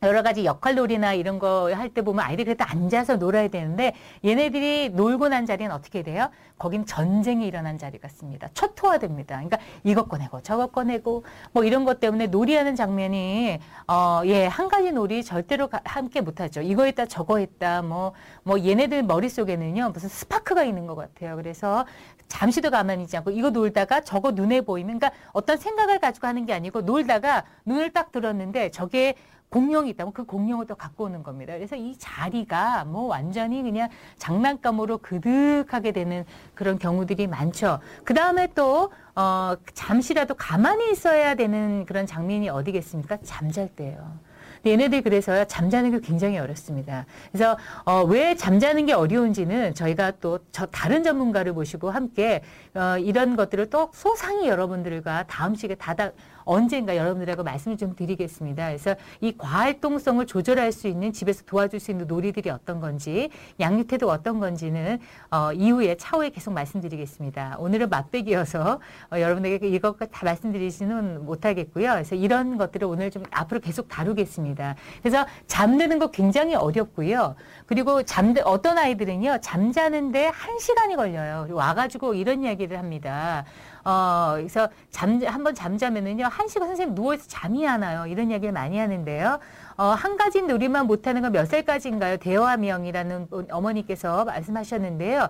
[0.03, 5.29] 여러 가지 역할놀이나 이런 거 할 때 보면 아이들이 그래도 앉아서 놀아야 되는데 얘네들이 놀고
[5.29, 6.31] 난 자리는 어떻게 돼요?
[6.59, 8.49] 거긴 전쟁이 일어난 자리 같습니다.
[8.53, 9.37] 초토화됩니다.
[9.37, 13.59] 그러니까 이것 꺼내고 저것 꺼내고 뭐 이런 것 때문에 놀이하는 장면이
[13.89, 16.61] 어, 예, 한 가지 놀이 절대로 가, 함께 못하죠.
[16.61, 21.37] 이거 했다 저거 했다 뭐, 뭐 얘네들 머릿속에는요 무슨 스파크가 있는 것 같아요.
[21.37, 21.87] 그래서
[22.29, 26.53] 잠시도 가만히 있지 않고 이거 놀다가 저거 눈에 보이면 그러니까 어떤 생각을 가지고 하는 게
[26.53, 29.15] 아니고 놀다가 눈을 딱 들었는데 저게
[29.51, 31.55] 공룡이 있다면 그 공룡을 또 갖고 오는 겁니다.
[31.55, 37.81] 그래서 이 자리가 뭐 완전히 그냥 장난감으로 그득하게 되는 그런 경우들이 많죠.
[38.05, 43.19] 그 다음에 또, 어, 잠시라도 가만히 있어야 되는 그런 장면이 어디겠습니까?
[43.23, 44.29] 잠잘 때예요.
[44.67, 47.07] 얘네들 그래서 잠자는 게 굉장히 어렵습니다.
[47.31, 52.43] 그래서 어, 왜 잠자는 게 어려운지는 저희가 또 저 다른 전문가를 모시고 함께
[52.75, 56.11] 어, 이런 것들을 또 소상히 여러분들과 다음 시간에 다다
[56.49, 58.67] 언젠가 여러분들하고 말씀을 좀 드리겠습니다.
[58.69, 63.29] 그래서 이 과활동성을 조절할 수 있는 집에서 도와줄 수 있는 놀이들이 어떤 건지
[63.61, 64.99] 양육태도 어떤 건지는
[65.31, 67.57] 어, 이후에 차후에 계속 말씀드리겠습니다.
[67.59, 68.81] 오늘은 맛배기여서
[69.13, 71.91] 어, 여러분에게 이것과 다 말씀드리지는 못하겠고요.
[71.93, 74.75] 그래서 이런 것들을 오늘 좀 앞으로 계속 다루겠습니다.
[75.03, 77.35] 그래서 잠드는 거 굉장히 어렵고요.
[77.67, 81.47] 그리고 잠드 어떤 아이들은요 잠자는데 한 시간이 걸려요.
[81.51, 83.45] 와가지고 이런 이야기를 합니다.
[83.89, 88.05] 어, 그래서 잠, 한번 잠자면은요, 한 시간 선생님 누워있어 잠이 안 와요.
[88.07, 89.39] 이런 이야기를 많이 하는데요.
[89.79, 92.19] 어, 한 가지 놀이만 못하는 건 몇 살까지인가요?
[92.19, 95.29] 대화명이라는 어머니께서 말씀하셨는데요.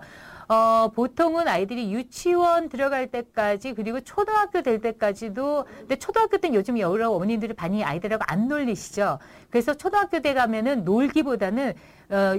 [0.49, 7.11] 어, 보통은 아이들이 유치원 들어갈 때까지 그리고 초등학교 될 때까지도 근데 초등학교 때는 요즘 여러
[7.11, 9.19] 어머님들이 많이 아이들하고 안 놀리시죠.
[9.49, 11.75] 그래서 초등학교 때 가면은 놀기보다는
[12.09, 12.33] 어,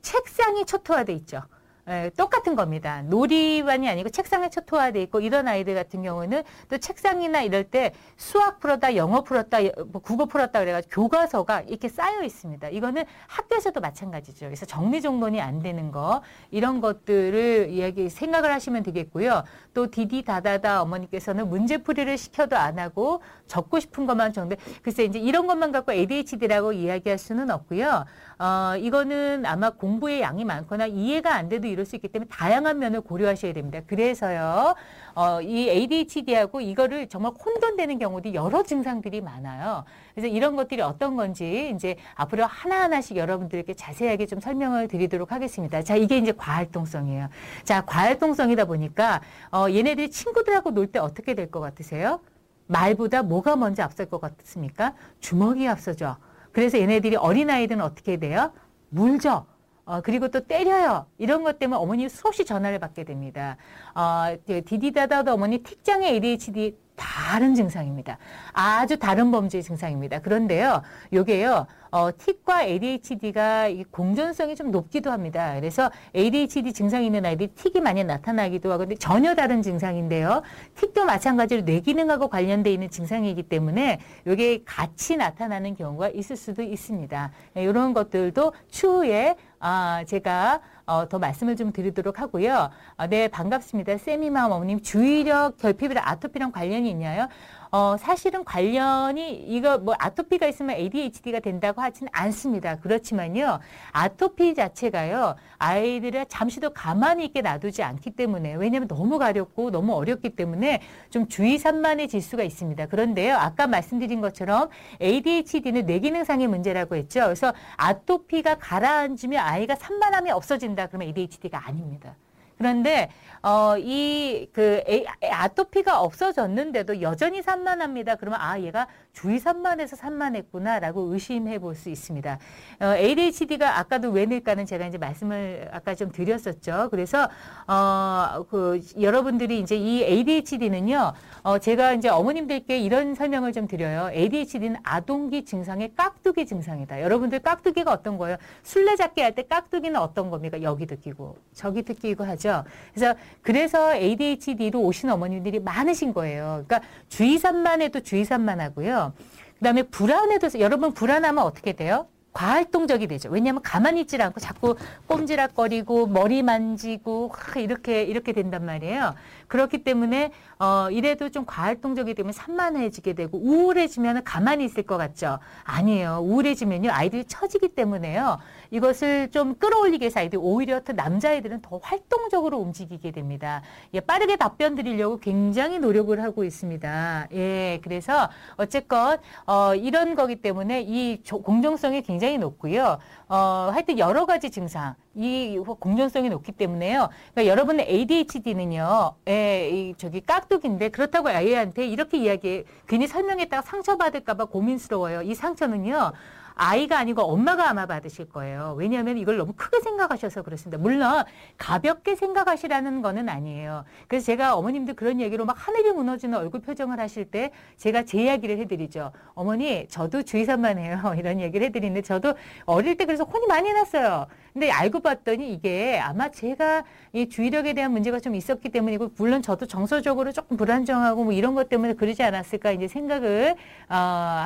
[0.00, 1.42] 책상이 초토화돼 있죠.
[1.88, 3.02] 예, 똑같은 겁니다.
[3.02, 8.96] 놀이반이 아니고 책상에 초토화돼 있고 이런 아이들 같은 경우는 또 책상이나 이럴 때 수학 풀었다,
[8.96, 9.58] 영어 풀었다,
[9.92, 12.70] 뭐 국어 풀었다 그래가지고 교과서가 이렇게 쌓여 있습니다.
[12.70, 14.46] 이거는 학교에서도 마찬가지죠.
[14.46, 19.44] 그래서 정리정돈이 안 되는 거 이런 것들을 이야기 생각을 하시면 되겠고요.
[19.72, 24.56] 또 디디다다다 어머니께서는 문제풀이를 시켜도 안 하고 적고 싶은 것만 정도.
[24.82, 28.06] 글쎄 이제 이런 것만 갖고 ADHD라고 이야기할 수는 없고요.
[28.38, 33.00] 어, 이거는 아마 공부의 양이 많거나 이해가 안 돼도 이럴 수 있기 때문에 다양한 면을
[33.00, 33.80] 고려하셔야 됩니다.
[33.86, 34.74] 그래서요,
[35.14, 39.84] 어, 이 ADHD하고 이거를 정말 혼돈되는 경우도 여러 증상들이 많아요.
[40.14, 45.82] 그래서 이런 것들이 어떤 건지 이제 앞으로 하나하나씩 여러분들에게 자세하게 좀 설명을 드리도록 하겠습니다.
[45.82, 47.30] 자, 이게 이제 과활동성이에요.
[47.64, 52.20] 자, 과활동성이다 보니까, 어, 얘네들이 친구들하고 놀 때 어떻게 될 것 같으세요?
[52.66, 54.94] 말보다 뭐가 먼저 앞설 것 같습니까?
[55.20, 56.16] 주먹이 앞서죠.
[56.56, 58.50] 그래서 얘네들이 어린아이들은 어떻게 돼요?
[58.88, 59.44] 물죠.
[59.84, 61.04] 어, 그리고 또 때려요.
[61.18, 63.58] 이런 것 때문에 어머니 수없이 전화를 받게 됩니다.
[63.94, 68.18] 어, 디디다다도 어머니 틱장의 ADHD 다른 증상입니다.
[68.52, 70.20] 아주 다른 범죄의 증상입니다.
[70.20, 70.82] 그런데요,
[71.12, 75.54] 요게요, 어, 틱과 ADHD가 공존성이 좀 높기도 합니다.
[75.54, 80.42] 그래서 ADHD 증상이 있는 아이들이 틱이 많이 나타나기도 하고, 근데 전혀 다른 증상인데요.
[80.74, 87.30] 틱도 마찬가지로 뇌 기능하고 관련돼 있는 증상이기 때문에 요게 같이 나타나는 경우가 있을 수도 있습니다.
[87.54, 92.70] 이런 네, 것들도 추후에 아, 제가 어, 더 말씀을 좀 드리도록 하고요.
[92.96, 93.98] 아, 네, 반갑습니다.
[93.98, 97.28] 세미맘 어머님, 주의력 결핍이랑 아토피랑 관련이 있냐요?
[97.76, 102.76] 어, 사실은 관련이 이거 뭐 아토피가 있으면 ADHD가 된다고 하지는 않습니다.
[102.76, 103.58] 그렇지만요.
[103.92, 105.34] 아토피 자체가요.
[105.58, 111.58] 아이들을 잠시도 가만히 있게 놔두지 않기 때문에 왜냐하면 너무 가렵고 너무 어렵기 때문에 좀 주의
[111.58, 112.86] 산만해질 수가 있습니다.
[112.86, 113.36] 그런데요.
[113.36, 114.70] 아까 말씀드린 것처럼
[115.02, 117.24] ADHD는 뇌기능상의 문제라고 했죠.
[117.24, 120.86] 그래서 아토피가 가라앉으면 아이가 산만함이 없어진다.
[120.86, 122.16] 그러면 ADHD가 아닙니다.
[122.58, 123.10] 그런데
[123.42, 124.82] 어, 이, 그,
[125.22, 128.16] 아토피가 없어졌는데도 여전히 산만합니다.
[128.16, 132.38] 그러면, 아, 얘가 주의 산만해서 산만했구나라고 의심해 볼 수 있습니다.
[132.80, 136.88] 어, ADHD가 아까도 왜 늘까는 제가 이제 말씀을 아까 좀 드렸었죠.
[136.90, 137.28] 그래서,
[137.68, 141.12] 어, 그, 여러분들이 이제 이 ADHD는요,
[141.44, 144.10] 어, 제가 이제 어머님들께 이런 설명을 좀 드려요.
[144.12, 147.00] ADHD는 아동기 증상의 깍두기 증상이다.
[147.00, 148.38] 여러분들 깍두기가 어떤 거예요?
[148.64, 150.62] 술래잡기 할 때 깍두기는 어떤 겁니까?
[150.62, 152.45] 여기도 끼고, 저기도 끼고 하죠.
[152.94, 156.64] 그래서 그래서 ADHD로 오신 어머님들이 많으신 거예요.
[156.66, 159.12] 그러니까 주의산만 해도 주의산만 하고요.
[159.58, 162.06] 그다음에 불안해도 여러분 불안하면 어떻게 돼요?
[162.36, 163.30] 과활동적이 되죠.
[163.30, 169.14] 왜냐하면 가만히 있질 않고 자꾸 꼼지락거리고 머리 만지고 이렇게 이렇게 된단 말이에요.
[169.48, 175.38] 그렇기 때문에 어 이래도 좀 과활동적이 되면 산만해지게 되고 우울해지면 가만히 있을 것 같죠.
[175.64, 176.20] 아니에요.
[176.24, 178.38] 우울해지면요 아이들이 처지기 때문에요.
[178.70, 183.62] 이것을 좀 끌어올리기 위해서 아이들 오히려 더 남자아이들은 더 활동적으로 움직이게 됩니다.
[183.94, 187.28] 예, 빠르게 답변 드리려고 굉장히 노력을 하고 있습니다.
[187.32, 192.98] 예, 그래서 어쨌건 어 이런 거기 때문에 이 공정성이 굉장히 높고요.
[193.28, 197.08] 어 하여튼 여러 가지 증상 이 공존성이 높기 때문에요.
[197.32, 205.22] 그러니까 여러분의 ADHD는요, 예, 이 저기 깍두기인데 그렇다고 아이한테 이렇게 이야기 괜히 설명했다가 상처받을까봐 고민스러워요.
[205.22, 206.12] 이 상처는요.
[206.58, 208.74] 아이가 아니고 엄마가 아마 받으실 거예요.
[208.78, 210.78] 왜냐하면 이걸 너무 크게 생각하셔서 그렇습니다.
[210.82, 211.22] 물론
[211.58, 213.84] 가볍게 생각하시라는 거는 아니에요.
[214.08, 218.58] 그래서 제가 어머님들 그런 얘기로 막 하늘이 무너지는 얼굴 표정을 하실 때 제가 제 이야기를
[218.58, 219.12] 해드리죠.
[219.34, 220.98] 어머니 저도 주의산만 해요.
[221.18, 224.26] 이런 얘기를 해드리는데 저도 어릴 때 그래서 혼이 많이 났어요.
[224.54, 229.66] 근데 알고 봤더니 이게 아마 제가 이 주의력에 대한 문제가 좀 있었기 때문이고 물론 저도
[229.66, 233.54] 정서적으로 조금 불안정하고 뭐 이런 것 때문에 그러지 않았을까 이제 생각을
[233.90, 233.94] 어,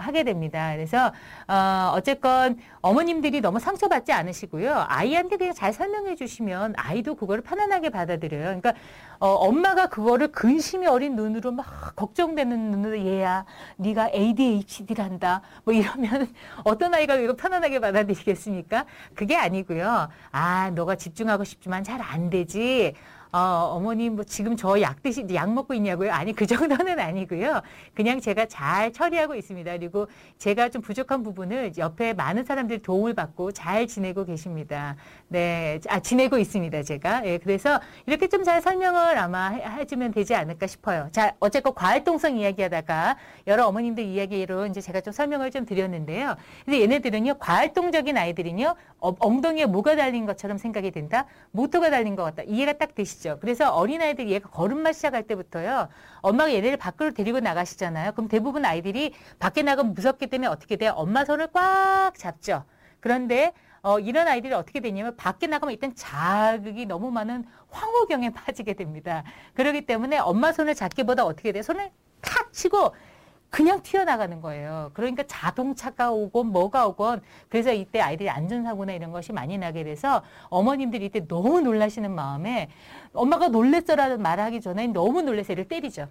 [0.03, 0.73] 하게 됩니다.
[0.75, 1.13] 그래서
[1.47, 4.87] 어, 어쨌건 어머님들이 너무 상처받지 않으시고요.
[4.89, 8.43] 아이한테 그냥 잘 설명해 주시면 아이도 그거를 편안하게 받아들여요.
[8.45, 8.73] 그러니까
[9.19, 13.45] 어, 엄마가 그거를 근심이 어린 눈으로 막 걱정되는 눈으로 얘야
[13.77, 16.33] 네가 ADHD란다 뭐 이러면
[16.65, 18.87] 어떤 아이가 이거 편안하게 받아들이겠습니까?
[19.15, 20.09] 그게 아니고요.
[20.33, 22.95] 아 너가 집중하고 싶지만 잘 안 되지.
[23.33, 23.39] 어,
[23.77, 26.11] 어머님 뭐 지금 저 약 드시 약 먹고 있냐고요?
[26.13, 27.61] 아니 그 정도는 아니고요.
[27.95, 29.71] 그냥 제가 잘 처리하고 있습니다.
[29.79, 34.97] 그리고 제가 좀 부족한 부분을 옆에 많은 사람들이 도움을 받고 잘 지내고 계십니다.
[35.29, 36.83] 네, 아 지내고 있습니다.
[36.83, 37.25] 제가.
[37.27, 41.09] 예, 그래서 이렇게 좀 잘 설명을 아마 해주면 되지 않을까 싶어요.
[41.13, 43.17] 자, 어쨌건 과활동성 이야기하다가
[43.47, 46.37] 여러 어머님들 이야기로 이제 제가 좀 설명을 좀 드렸는데요.
[46.65, 51.27] 근데 얘네들은요 과활동적인 아이들은요 어, 엉덩이에 뭐가 달린 것처럼 생각이 된다.
[51.51, 52.43] 모터가 달린 것 같다.
[52.45, 53.20] 이해가 딱 되시죠?
[53.21, 53.39] 아시죠?
[53.41, 55.89] 그래서 어린아이들이 얘가 걸음마 시작할 때부터요.
[56.23, 58.13] 엄마가 얘네를 밖으로 데리고 나가시잖아요.
[58.13, 60.93] 그럼 대부분 아이들이 밖에 나가면 무섭기 때문에 어떻게 돼요?
[60.97, 62.65] 엄마 손을 꽉 잡죠.
[62.99, 63.53] 그런데
[63.83, 69.23] 어, 이런 아이들이 어떻게 되냐면 밖에 나가면 일단 자극이 너무 많은 황호경에 빠지게 됩니다.
[69.55, 71.63] 그렇기 때문에 엄마 손을 잡기보다 어떻게 돼?
[71.63, 72.95] 손을 탁 치고
[73.51, 74.91] 그냥 튀어나가는 거예요.
[74.95, 81.07] 그러니까 자동차가 오건 뭐가 오건 그래서 이때 아이들이 안전사고나 이런 것이 많이 나게 돼서 어머님들이
[81.07, 82.71] 이때 너무 놀라시는 마음에
[83.13, 86.07] 엄마가 놀랬어라는 말을 하기 전에 너무 놀래서 얘를 때리죠.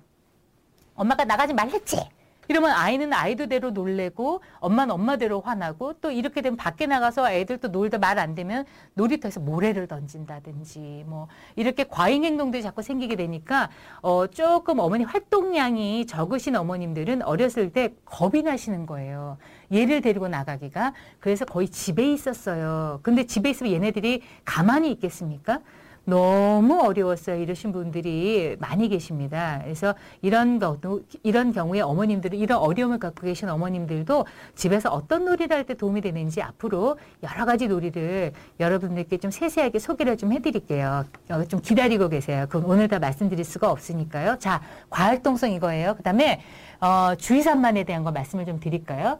[0.96, 2.19] 엄마가 나가지 말랬지.
[2.50, 7.98] 이러면 아이는 아이들대로 놀래고 엄마는 엄마대로 화나고 또 이렇게 되면 밖에 나가서 애들 또 놀다
[7.98, 13.70] 말 안 되면 놀이터에서 모래를 던진다든지 뭐 이렇게 과잉 행동들이 자꾸 생기게 되니까
[14.02, 19.38] 어 조금 어머니 활동량이 적으신 어머님들은 어렸을 때 겁이 나시는 거예요.
[19.72, 23.00] 얘를 데리고 나가기가 그래서 거의 집에 있었어요.
[23.04, 25.60] 근데 집에 있으면 얘네들이 가만히 있겠습니까?
[26.06, 27.42] 너무 어려웠어요.
[27.42, 29.60] 이러신 분들이 많이 계십니다.
[29.64, 30.80] 그래서 이런 것,
[31.24, 36.42] 이런 경우에 어머님들은 이런 어려움을 갖고 계신 어머님들도 집에서 어떤 놀이를 할 때 도움이 되는지
[36.42, 41.04] 앞으로 여러 가지 놀이를 여러분들께 좀 세세하게 소개를 좀 해드릴게요.
[41.30, 42.46] 어, 좀 기다리고 계세요.
[42.50, 44.38] 그건 오늘 다 말씀드릴 수가 없으니까요.
[44.40, 45.96] 자, 과활동성 이거예요.
[45.96, 46.42] 그 다음에
[46.82, 49.18] 어, 주의산만에 대한 거 말씀을 좀 드릴까요?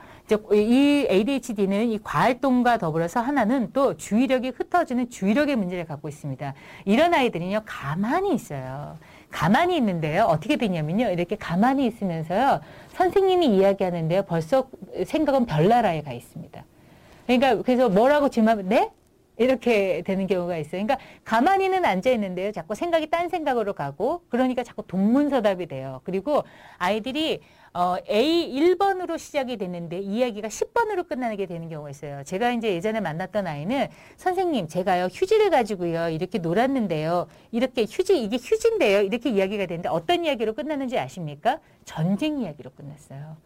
[0.54, 6.54] 이 ADHD는 이 과활동과 더불어서 하나는 또 주의력이 흩어지는 주의력의 문제를 갖고 있습니다.
[6.86, 8.96] 이런 아이들은요, 가만히 있어요.
[9.30, 10.24] 가만히 있는데요.
[10.24, 11.10] 어떻게 되냐면요.
[11.12, 12.62] 이렇게 가만히 있으면서요.
[12.94, 14.24] 선생님이 이야기하는데요.
[14.24, 14.68] 벌써
[15.06, 16.64] 생각은 별나라에 가 있습니다.
[17.28, 18.90] 그러니까 그래서 뭐라고 질문하면 네?
[19.40, 20.86] 이렇게 되는 경우가 있어요.
[20.86, 22.52] 그러니까 가만히는 앉아 있는데요.
[22.52, 26.02] 자꾸 생각이 딴 생각으로 가고 그러니까 자꾸 동문서답이 돼요.
[26.04, 26.44] 그리고
[26.78, 27.40] 아이들이
[27.74, 32.24] 어, A 1번으로 시작이 됐는데 이야기가 10번으로 끝나게 되는 경우가 있어요.
[32.26, 37.28] 제가 이제 예전에 만났던 아이는 선생님 제가요 휴지를 가지고요 이렇게 놀았는데요.
[37.52, 39.02] 이렇게 휴지 이게 휴지인데요.
[39.02, 41.60] 이렇게 이야기가 되는데 어떤 이야기로 끝났는지 아십니까?
[41.86, 43.38] 전쟁 이야기로 끝났어요.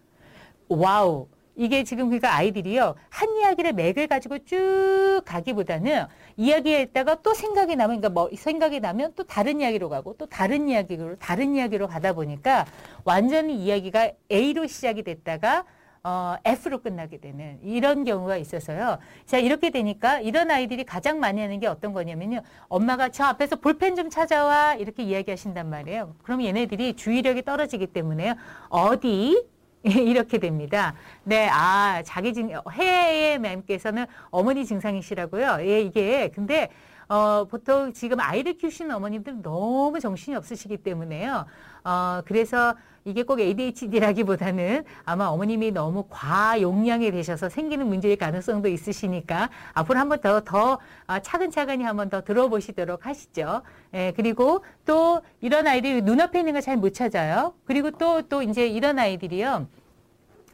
[0.70, 1.28] 와우.
[1.56, 6.06] 이게 지금 그러니까 아이들이요 한 이야기를 맥을 가지고 쭉 가기보다는
[6.38, 11.18] 이야기했다가 또 생각이 나면 그러니까 뭐 생각이 나면 또 다른 이야기로 가고 또 다른 이야기로
[11.18, 12.66] 다른 이야기로 가다 보니까
[13.04, 15.66] 완전히 이야기가 A로 시작이 됐다가
[16.06, 18.98] 어, F로 끝나게 되는 이런 경우가 있어서요.
[19.26, 22.42] 자, 이렇게 되니까 이런 아이들이 가장 많이 하는 게 어떤 거냐면요.
[22.68, 26.16] 엄마가 저 앞에서 볼펜 좀 찾아와 이렇게 이야기하신단 말이에요.
[26.24, 28.34] 그럼 얘네들이 주의력이 떨어지기 때문에요.
[28.68, 29.48] 어디
[30.08, 30.96] 이렇게 됩니다.
[31.24, 35.58] 네, 아, 자기 증, 해의 맴께서는 어머니 증상이시라고요.
[35.62, 36.70] 예, 이게, 근데,
[37.10, 41.46] 어, 보통 지금 아이를 키우시는 어머님들 너무 정신이 없으시기 때문에요.
[41.84, 50.00] 어, 그래서 이게 꼭 ADHD라기보다는 아마 어머님이 너무 과용량이 되셔서 생기는 문제일 가능성도 있으시니까 앞으로
[50.00, 53.62] 한 번 더, 더 아, 차근차근히 한번 더 들어보시도록 하시죠.
[53.94, 57.54] 예, 그리고 또 이런 아이들이 눈앞에 있는 걸 잘 못 찾아요.
[57.66, 59.68] 그리고 또, 또 이제 이런 아이들이요.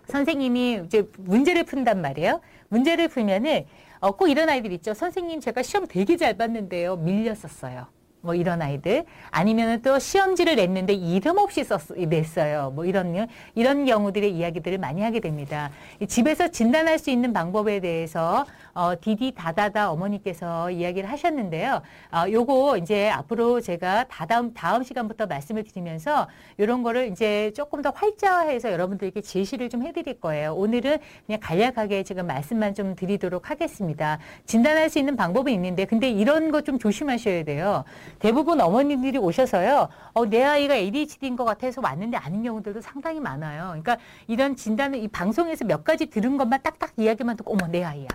[0.08, 2.42] 선생님이 이제 문제를 푼단 말이에요.
[2.70, 3.66] 문제를 풀면은
[4.00, 4.94] 어, 꼭 이런 아이들 있죠.
[4.94, 6.96] 선생님 제가 시험 되게 잘 봤는데요.
[6.98, 7.88] 밀렸었어요.
[8.22, 12.72] 뭐 이런 아이들 아니면은 또 시험지를 냈는데 이름 없이 썼 냈어요.
[12.76, 15.72] 뭐 이런 이런 경우들의 이야기들을 많이 하게 됩니다.
[16.08, 21.82] 집에서 진단할 수 있는 방법에 대해서 어, 디디 다다다 어머니께서 이야기를 하셨는데요.
[22.12, 26.28] 어, 요거 이제 앞으로 제가 다다음 다음 시간부터 말씀을 드리면서
[26.58, 30.54] 이런 거를 이제 조금 더 활자화해서 여러분들에게 제시를 좀 해드릴 거예요.
[30.54, 34.20] 오늘은 그냥 간략하게 지금 말씀만 좀 드리도록 하겠습니다.
[34.46, 37.84] 진단할 수 있는 방법은 있는데 근데 이런 거 좀 조심하셔야 돼요.
[38.20, 39.90] 대부분 어머님들이 오셔서요.
[40.14, 43.68] 어, 내 아이가 ADHD인 것 같아서 왔는데 아닌 경우들도 상당히 많아요.
[43.70, 48.08] 그러니까 이런 진단을 이 방송에서 몇 가지 들은 것만 딱딱 이야기만 듣고 어머 내 아이야.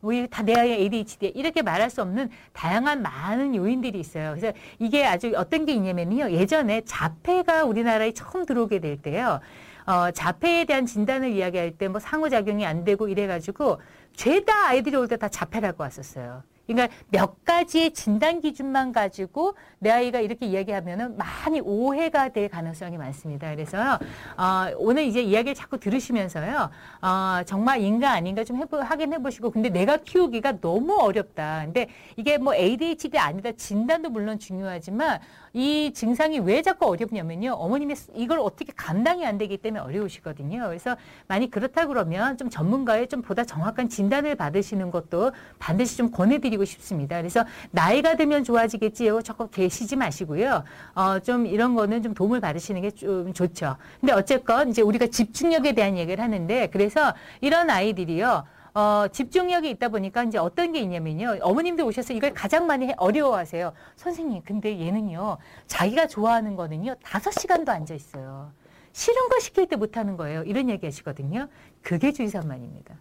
[0.00, 4.34] 뭐다내 아이의 ADHD 이렇게 말할 수 없는 다양한 많은 요인들이 있어요.
[4.36, 6.32] 그래서 이게 아주 어떤 게 있냐면요.
[6.32, 9.38] 예전에 자폐가 우리나라에 처음 들어오게 될 때요.
[9.86, 13.80] 어, 자폐에 대한 진단을 이야기할 때 뭐 상호작용이 안 되고 이래가지고
[14.16, 16.42] 죄다 아이들이 올 때 다 자폐라고 왔었어요.
[16.66, 23.50] 그러니까 몇 가지의 진단 기준만 가지고 내 아이가 이렇게 이야기하면은 많이 오해가 될 가능성이 많습니다.
[23.50, 23.98] 그래서
[24.36, 26.70] 어, 오늘 이제 이야기를 자꾸 들으시면서요,
[27.02, 31.62] 어, 정말 인가 아닌가 좀 해보, 확인해 보시고, 근데 내가 키우기가 너무 어렵다.
[31.64, 35.20] 근데 이게 뭐 ADHD 아니다 진단도 물론 중요하지만
[35.54, 37.52] 이 증상이 왜 자꾸 어렵냐면요.
[37.52, 40.64] 어머님이 이걸 어떻게 감당이 안 되기 때문에 어려우시거든요.
[40.66, 40.96] 그래서
[41.28, 47.16] 만약 그렇다 그러면 좀 전문가의 좀 보다 정확한 진단을 받으시는 것도 반드시 좀 권해드리고 싶습니다.
[47.18, 50.64] 그래서 나이가 들면 좋아지겠지 이거 자꾸 계시지 마시고요.
[50.94, 53.76] 어, 좀 이런 거는 좀 도움을 받으시는 게 좀 좋죠.
[54.00, 58.44] 근데 어쨌건 이제 우리가 집중력에 대한 얘기를 하는데 그래서 이런 아이들이요.
[58.74, 61.38] 어, 집중력이 있다 보니까 이제 어떤 게 있냐면요.
[61.42, 63.72] 어머님들 오셔서 이걸 가장 많이 어려워하세요.
[63.96, 65.38] 선생님, 근데 얘는요.
[65.66, 66.94] 자기가 좋아하는 거는요.
[67.02, 68.52] 다섯 시간도 앉아 있어요.
[68.92, 70.42] 싫은 거 시킬 때 못하는 거예요.
[70.44, 71.48] 이런 얘기 하시거든요.
[71.82, 72.94] 그게 주의산만입니다.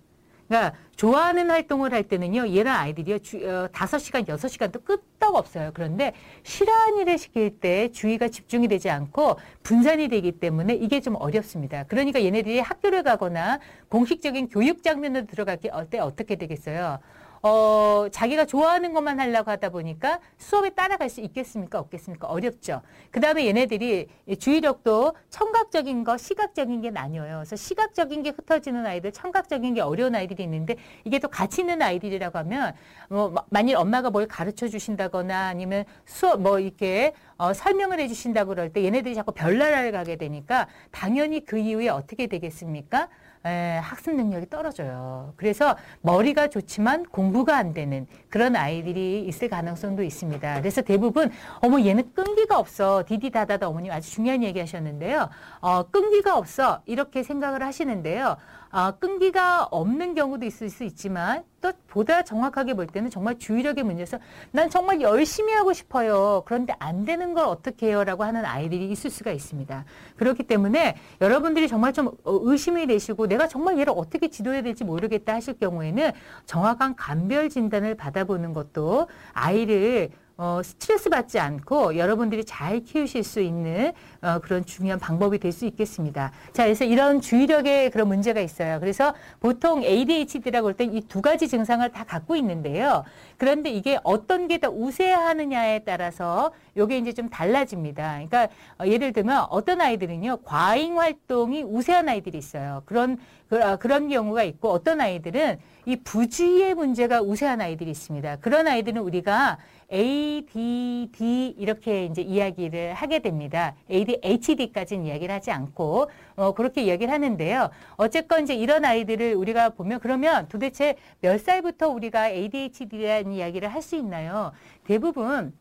[0.51, 5.71] 그러니까 좋아하는 활동을 할 때는요, 얘랑 아이들이요, 주, 어, 5시간, 6시간도 끄떡 없어요.
[5.73, 6.11] 그런데
[6.43, 11.85] 싫어하는 일을 시킬 때 주의가 집중이 되지 않고 분산이 되기 때문에 이게 좀 어렵습니다.
[11.85, 16.99] 그러니까 얘네들이 학교를 가거나 공식적인 교육 장면으로 들어갈 때 어떻게 되겠어요?
[17.43, 21.79] 어, 자기가 좋아하는 것만 하려고 하다 보니까 수업에 따라갈 수 있겠습니까?
[21.79, 22.27] 없겠습니까?
[22.27, 22.81] 어렵죠.
[23.09, 24.07] 그 다음에 얘네들이
[24.39, 27.37] 주의력도 청각적인 거, 시각적인 게 나뉘어요.
[27.37, 32.37] 그래서 시각적인 게 흩어지는 아이들, 청각적인 게 어려운 아이들이 있는데 이게 또 같이 있는 아이들이라고
[32.39, 32.73] 하면
[33.09, 38.71] 뭐 만일 엄마가 뭘 가르쳐 주신다거나 아니면 수업 뭐 이렇게 어, 설명을 해 주신다고 그럴
[38.71, 43.09] 때 얘네들이 자꾸 별나라를 가게 되니까 당연히 그 이후에 어떻게 되겠습니까?
[43.45, 45.33] 에, 학습 능력이 떨어져요.
[45.35, 50.59] 그래서 머리가 좋지만 공부가 안 되는 그런 아이들이 있을 가능성도 있습니다.
[50.59, 51.31] 그래서 대부분
[51.61, 55.29] 어머 얘는 끈기가 없어 디디다다다 어머님 아주 중요한 얘기 하셨는데요.
[55.61, 58.37] 어, 끈기가 없어 이렇게 생각을 하시는데요.
[58.71, 64.17] 어, 끈기가 없는 경우도 있을 수 있지만 또 보다 정확하게 볼 때는 정말 주의력의 문제에서
[64.51, 66.43] 난 정말 열심히 하고 싶어요.
[66.45, 68.03] 그런데 안 되는 걸 어떻게 해요?
[68.03, 69.85] 라고 하는 아이들이 있을 수가 있습니다.
[70.15, 75.35] 그렇기 때문에 여러분들이 정말 좀 어, 의심이 되시고 내가 정말 얘를 어떻게 지도해야 될지 모르겠다
[75.35, 76.11] 하실 경우에는
[76.45, 80.09] 정확한 감별 진단을 받아보는 것도 아이를
[80.43, 85.65] 어, 스트레스 받지 않고 여러분들이 잘 키우실 수 있는 어, 그런 중요한 방법이 될 수
[85.67, 86.31] 있겠습니다.
[86.53, 88.79] 자, 그래서 이런 주의력에 그런 문제가 있어요.
[88.79, 93.03] 그래서 보통 ADHD라고 할때이두 가지 증상을 다 갖고 있는데요.
[93.37, 98.13] 그런데 이게 어떤 게 더 우세하느냐에 따라서 요게 이제 좀 달라집니다.
[98.13, 98.47] 그러니까
[98.79, 102.81] 어, 예를 들면 어떤 아이들은요, 과잉 활동이 우세한 아이들이 있어요.
[102.85, 103.17] 그런
[103.49, 108.37] 그, 어, 그런 경우가 있고 어떤 아이들은 이 부주의의 문제가 우세한 아이들이 있습니다.
[108.37, 109.57] 그런 아이들은 우리가
[109.91, 113.75] ADD 이렇게 이제 이야기를 하게 됩니다.
[113.89, 117.69] ADHD까지는 이야기를 하지 않고 어, 그렇게 이야기를 하는데요.
[117.97, 123.95] 어쨌건 이제 이런 아이들을 우리가 보면 그러면 도대체 몇 살부터 우리가 ADHD라는 이야기를 할 수
[123.95, 124.51] 있나요?
[124.85, 125.53] 대부분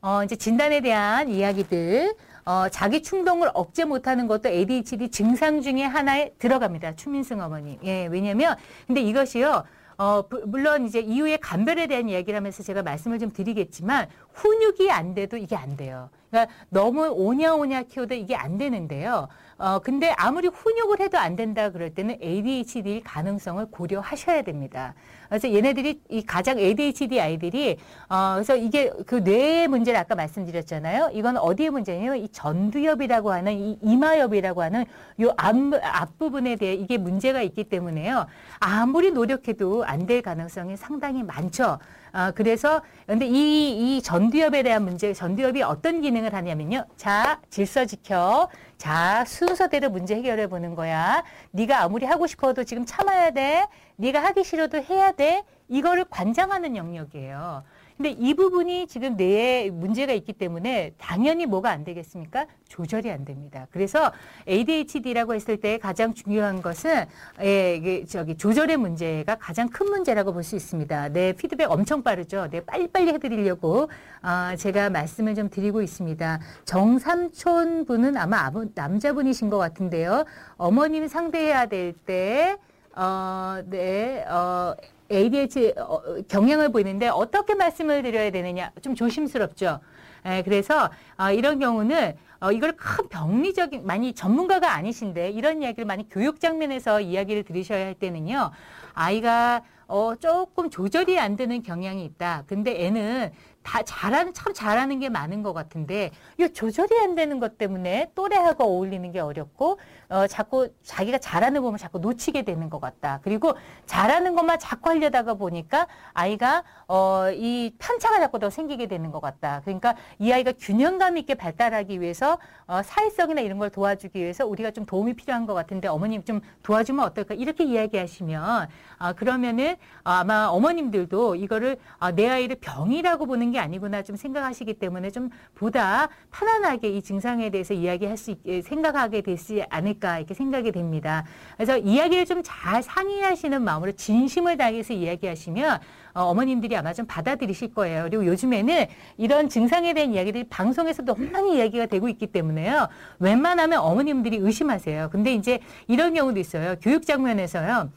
[0.00, 2.14] 어, 이제 진단에 대한 이야기들
[2.44, 6.96] 어, 자기 충동을 억제 못하는 것도 ADHD 증상 중에 하나에 들어갑니다.
[6.96, 7.78] 추민승 어머님.
[7.84, 9.64] 예, 왜냐면 근데 이것이요.
[9.96, 15.36] 어, 물론 이제 이후에 감별에 대한 이야기를 하면서 제가 말씀을 좀 드리겠지만 훈육이 안 돼도
[15.36, 16.10] 이게 안 돼요.
[16.30, 19.28] 그러니까 너무 오냐오냐 키워도 이게 안 되는데요.
[19.56, 24.94] 어, 근데 아무리 훈육을 해도 안 된다 그럴 때는 ADHD일 가능성을 고려하셔야 됩니다.
[25.28, 27.78] 그래서 얘네들이 이 가장 ADHD 아이들이
[28.08, 31.10] 어, 그래서 이게 그 뇌의 문제를 아까 말씀드렸잖아요.
[31.12, 34.84] 이건 어디의 문제냐면 이 전두엽이라고 하는 이 이마엽이라고 하는
[35.20, 38.26] 요 앞, 앞부분에 대해 이게 문제가 있기 때문에요.
[38.58, 41.78] 아무리 노력해도 안 될 가능성이 상당히 많죠.
[42.12, 46.86] 아, 그래서 근데 이, 이 전 두엽에 대한 문제, 전두엽이 어떤 기능을 하냐면요.
[46.96, 48.48] 자, 질서 지켜.
[48.78, 51.24] 자, 순서대로 문제 해결해 보는 거야.
[51.52, 53.66] 네가 아무리 하고 싶어도 지금 참아야 돼.
[53.96, 55.42] 네가 하기 싫어도 해야 돼.
[55.68, 57.64] 이거를 관장하는 영역이에요.
[57.96, 62.46] 근데 이 부분이 지금 뇌에 문제가 있기 때문에 당연히 뭐가 안 되겠습니까?
[62.68, 63.68] 조절이 안 됩니다.
[63.70, 64.10] 그래서
[64.48, 67.04] ADHD라고 했을 때 가장 중요한 것은
[67.42, 71.08] 예, 이게 저기 조절의 문제가 가장 큰 문제라고 볼 수 있습니다.
[71.10, 72.48] 내 피드백 엄청 빠르죠.
[72.50, 73.88] 네, 빨리빨리 해드리려고
[74.20, 76.40] 아, 제가 말씀을 좀 드리고 있습니다.
[76.64, 80.24] 정삼촌 분은 아마 남자분이신 것 같은데요.
[80.56, 82.56] 어머님 상대해야 될 때,
[82.94, 84.74] 어, 네, 어,
[85.10, 89.80] ADHD 어, 경향을 보이는데 어떻게 말씀을 드려야 되느냐 좀 조심스럽죠.
[90.24, 96.08] 에, 그래서 어, 이런 경우는 어, 이걸 큰 병리적인 많이 전문가가 아니신데 이런 이야기를 많이
[96.08, 98.50] 교육 장면에서 이야기를 들으셔야 할 때는요.
[98.94, 102.44] 아이가 어, 조금 조절이 안 되는 경향이 있다.
[102.46, 103.32] 근데 애는
[103.64, 108.64] 다 잘하는 참 잘하는 게 많은 것 같은데 이 조절이 안 되는 것 때문에 또래하고
[108.64, 109.78] 어울리는 게 어렵고
[110.10, 113.20] 어 자꾸 자기가 잘하는 거 보면 자꾸 놓치게 되는 것 같다.
[113.24, 113.54] 그리고
[113.86, 119.60] 잘하는 것만 자꾸 하려다가 보니까 아이가 어 이 편차가 자꾸 더 생기게 되는 것 같다.
[119.64, 124.84] 그러니까 이 아이가 균형감 있게 발달하기 위해서 어 사회성이나 이런 걸 도와주기 위해서 우리가 좀
[124.84, 131.78] 도움이 필요한 것 같은데 어머님 좀 도와주면 어떨까 이렇게 이야기하시면 아 그러면은 아마 어머님들도 이거를
[131.98, 137.50] 아, 내 아이를 병이라고 보는 게 아니구나 좀 생각하시기 때문에 좀 보다 편안하게 이 증상에
[137.50, 141.24] 대해서 이야기할 수 있게 생각하게 되지 않을까 이렇게 생각이 됩니다.
[141.56, 145.80] 그래서 이야기를 좀 잘 상의하시는 마음으로 진심을 다해서 이야기하시면
[146.12, 148.04] 어, 머님들이 아마 좀 받아들이실 거예요.
[148.04, 148.86] 그리고 요즘에는
[149.16, 152.88] 이런 증상에 대한 이야기들이 방송에서도 너무 많이 이야기가 되고 있기 때문에요.
[153.18, 155.08] 웬만하면 어머님들이 의심하세요.
[155.10, 156.76] 근데 이제 이런 경우도 있어요.
[156.80, 157.90] 교육 장면에서요.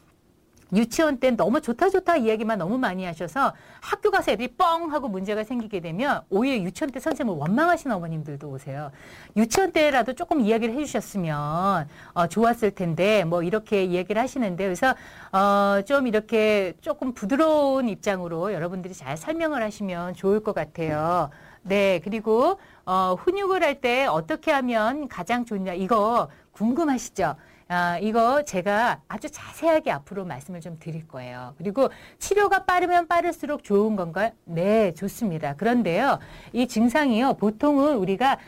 [0.72, 5.44] 유치원 때 너무 좋다 좋다 이야기만 너무 많이 하셔서 학교 가서 애들이 뻥 하고 문제가
[5.44, 8.90] 생기게 되면 오히려 유치원 때 선생님을 원망하시는 어머님들도 오세요.
[9.36, 14.94] 유치원 때라도 조금 이야기를 해주셨으면 어, 좋았을 텐데 뭐 이렇게 이야기를 하시는데 그래서
[15.32, 21.30] 어, 좀 이렇게 조금 부드러운 입장으로 여러분들이 잘 설명을 하시면 좋을 것 같아요.
[21.62, 27.36] 네 그리고 어, 훈육을 할 때 어떻게 하면 가장 좋냐 이거 궁금하시죠?
[27.70, 31.54] 아, 이거 제가 아주 자세하게 앞으로 말씀을 좀 드릴 거예요.
[31.58, 34.30] 그리고 치료가 빠르면 빠를수록 좋은 건가요?
[34.44, 35.54] 네, 좋습니다.
[35.54, 36.18] 그런데요,
[36.54, 38.38] 이 증상이요, 보통은 우리가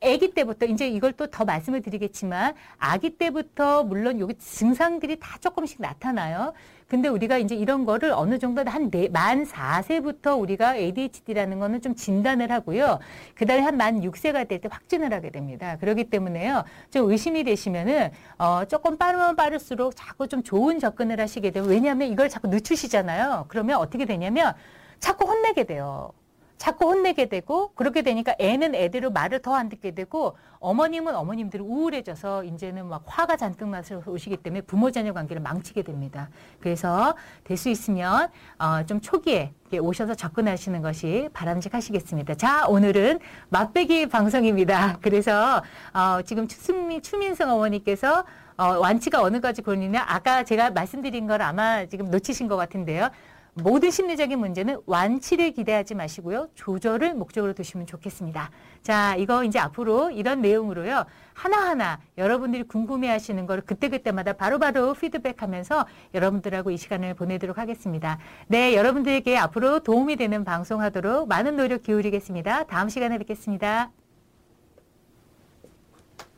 [0.00, 5.80] 아기 때부터 이제 이걸 또 더 말씀을 드리겠지만 아기 때부터 물론 여기 증상들이 다 조금씩
[5.80, 6.52] 나타나요.
[6.88, 11.94] 근데 우리가 이제 이런 거를 어느 정도 한 네, 만 4세부터 우리가 ADHD라는 거는 좀
[11.94, 12.98] 진단을 하고요.
[13.34, 15.76] 그 다음에 한 만 6세가 될 때 확진을 하게 됩니다.
[15.78, 16.64] 그렇기 때문에요.
[16.90, 22.28] 좀 의심이 되시면은, 어, 조금 빠르면 빠를수록 자꾸 좀 좋은 접근을 하시게 되고, 왜냐하면 이걸
[22.28, 23.44] 자꾸 늦추시잖아요.
[23.48, 24.54] 그러면 어떻게 되냐면
[24.98, 26.12] 자꾸 혼내게 돼요.
[26.58, 32.44] 자꾸 혼내게 되고 그렇게 되니까 애는 애대로 말을 더 안 듣게 되고 어머님은 어머님들이 우울해져서
[32.44, 36.28] 이제는 막 화가 잔뜩 나서 오시기 때문에 부모 자녀 관계를 망치게 됩니다.
[36.60, 38.28] 그래서 될 수 있으면
[38.58, 42.34] 어, 좀 초기에 오셔서 접근하시는 것이 바람직하시겠습니다.
[42.36, 44.98] 자, 오늘은 맛배기 방송입니다.
[45.02, 48.24] 그래서 어, 지금 추민, 추민성 어머니께서
[48.56, 53.10] 어, 완치가 어느까지 걸리냐 아까 제가 말씀드린 걸 아마 지금 놓치신 것 같은데요.
[53.54, 56.48] 모든 심리적인 문제는 완치를 기대하지 마시고요.
[56.54, 58.50] 조절을 목적으로 두시면 좋겠습니다.
[58.82, 61.04] 자, 이거 이제 앞으로 이런 내용으로요.
[61.34, 68.18] 하나하나 여러분들이 궁금해 하시는 걸 그때그때마다 바로바로 피드백하면서 여러분들하고 이 시간을 보내도록 하겠습니다.
[68.46, 72.64] 네, 여러분들에게 앞으로 도움이 되는 방송 하도록 많은 노력 기울이겠습니다.
[72.64, 73.90] 다음 시간에 뵙겠습니다.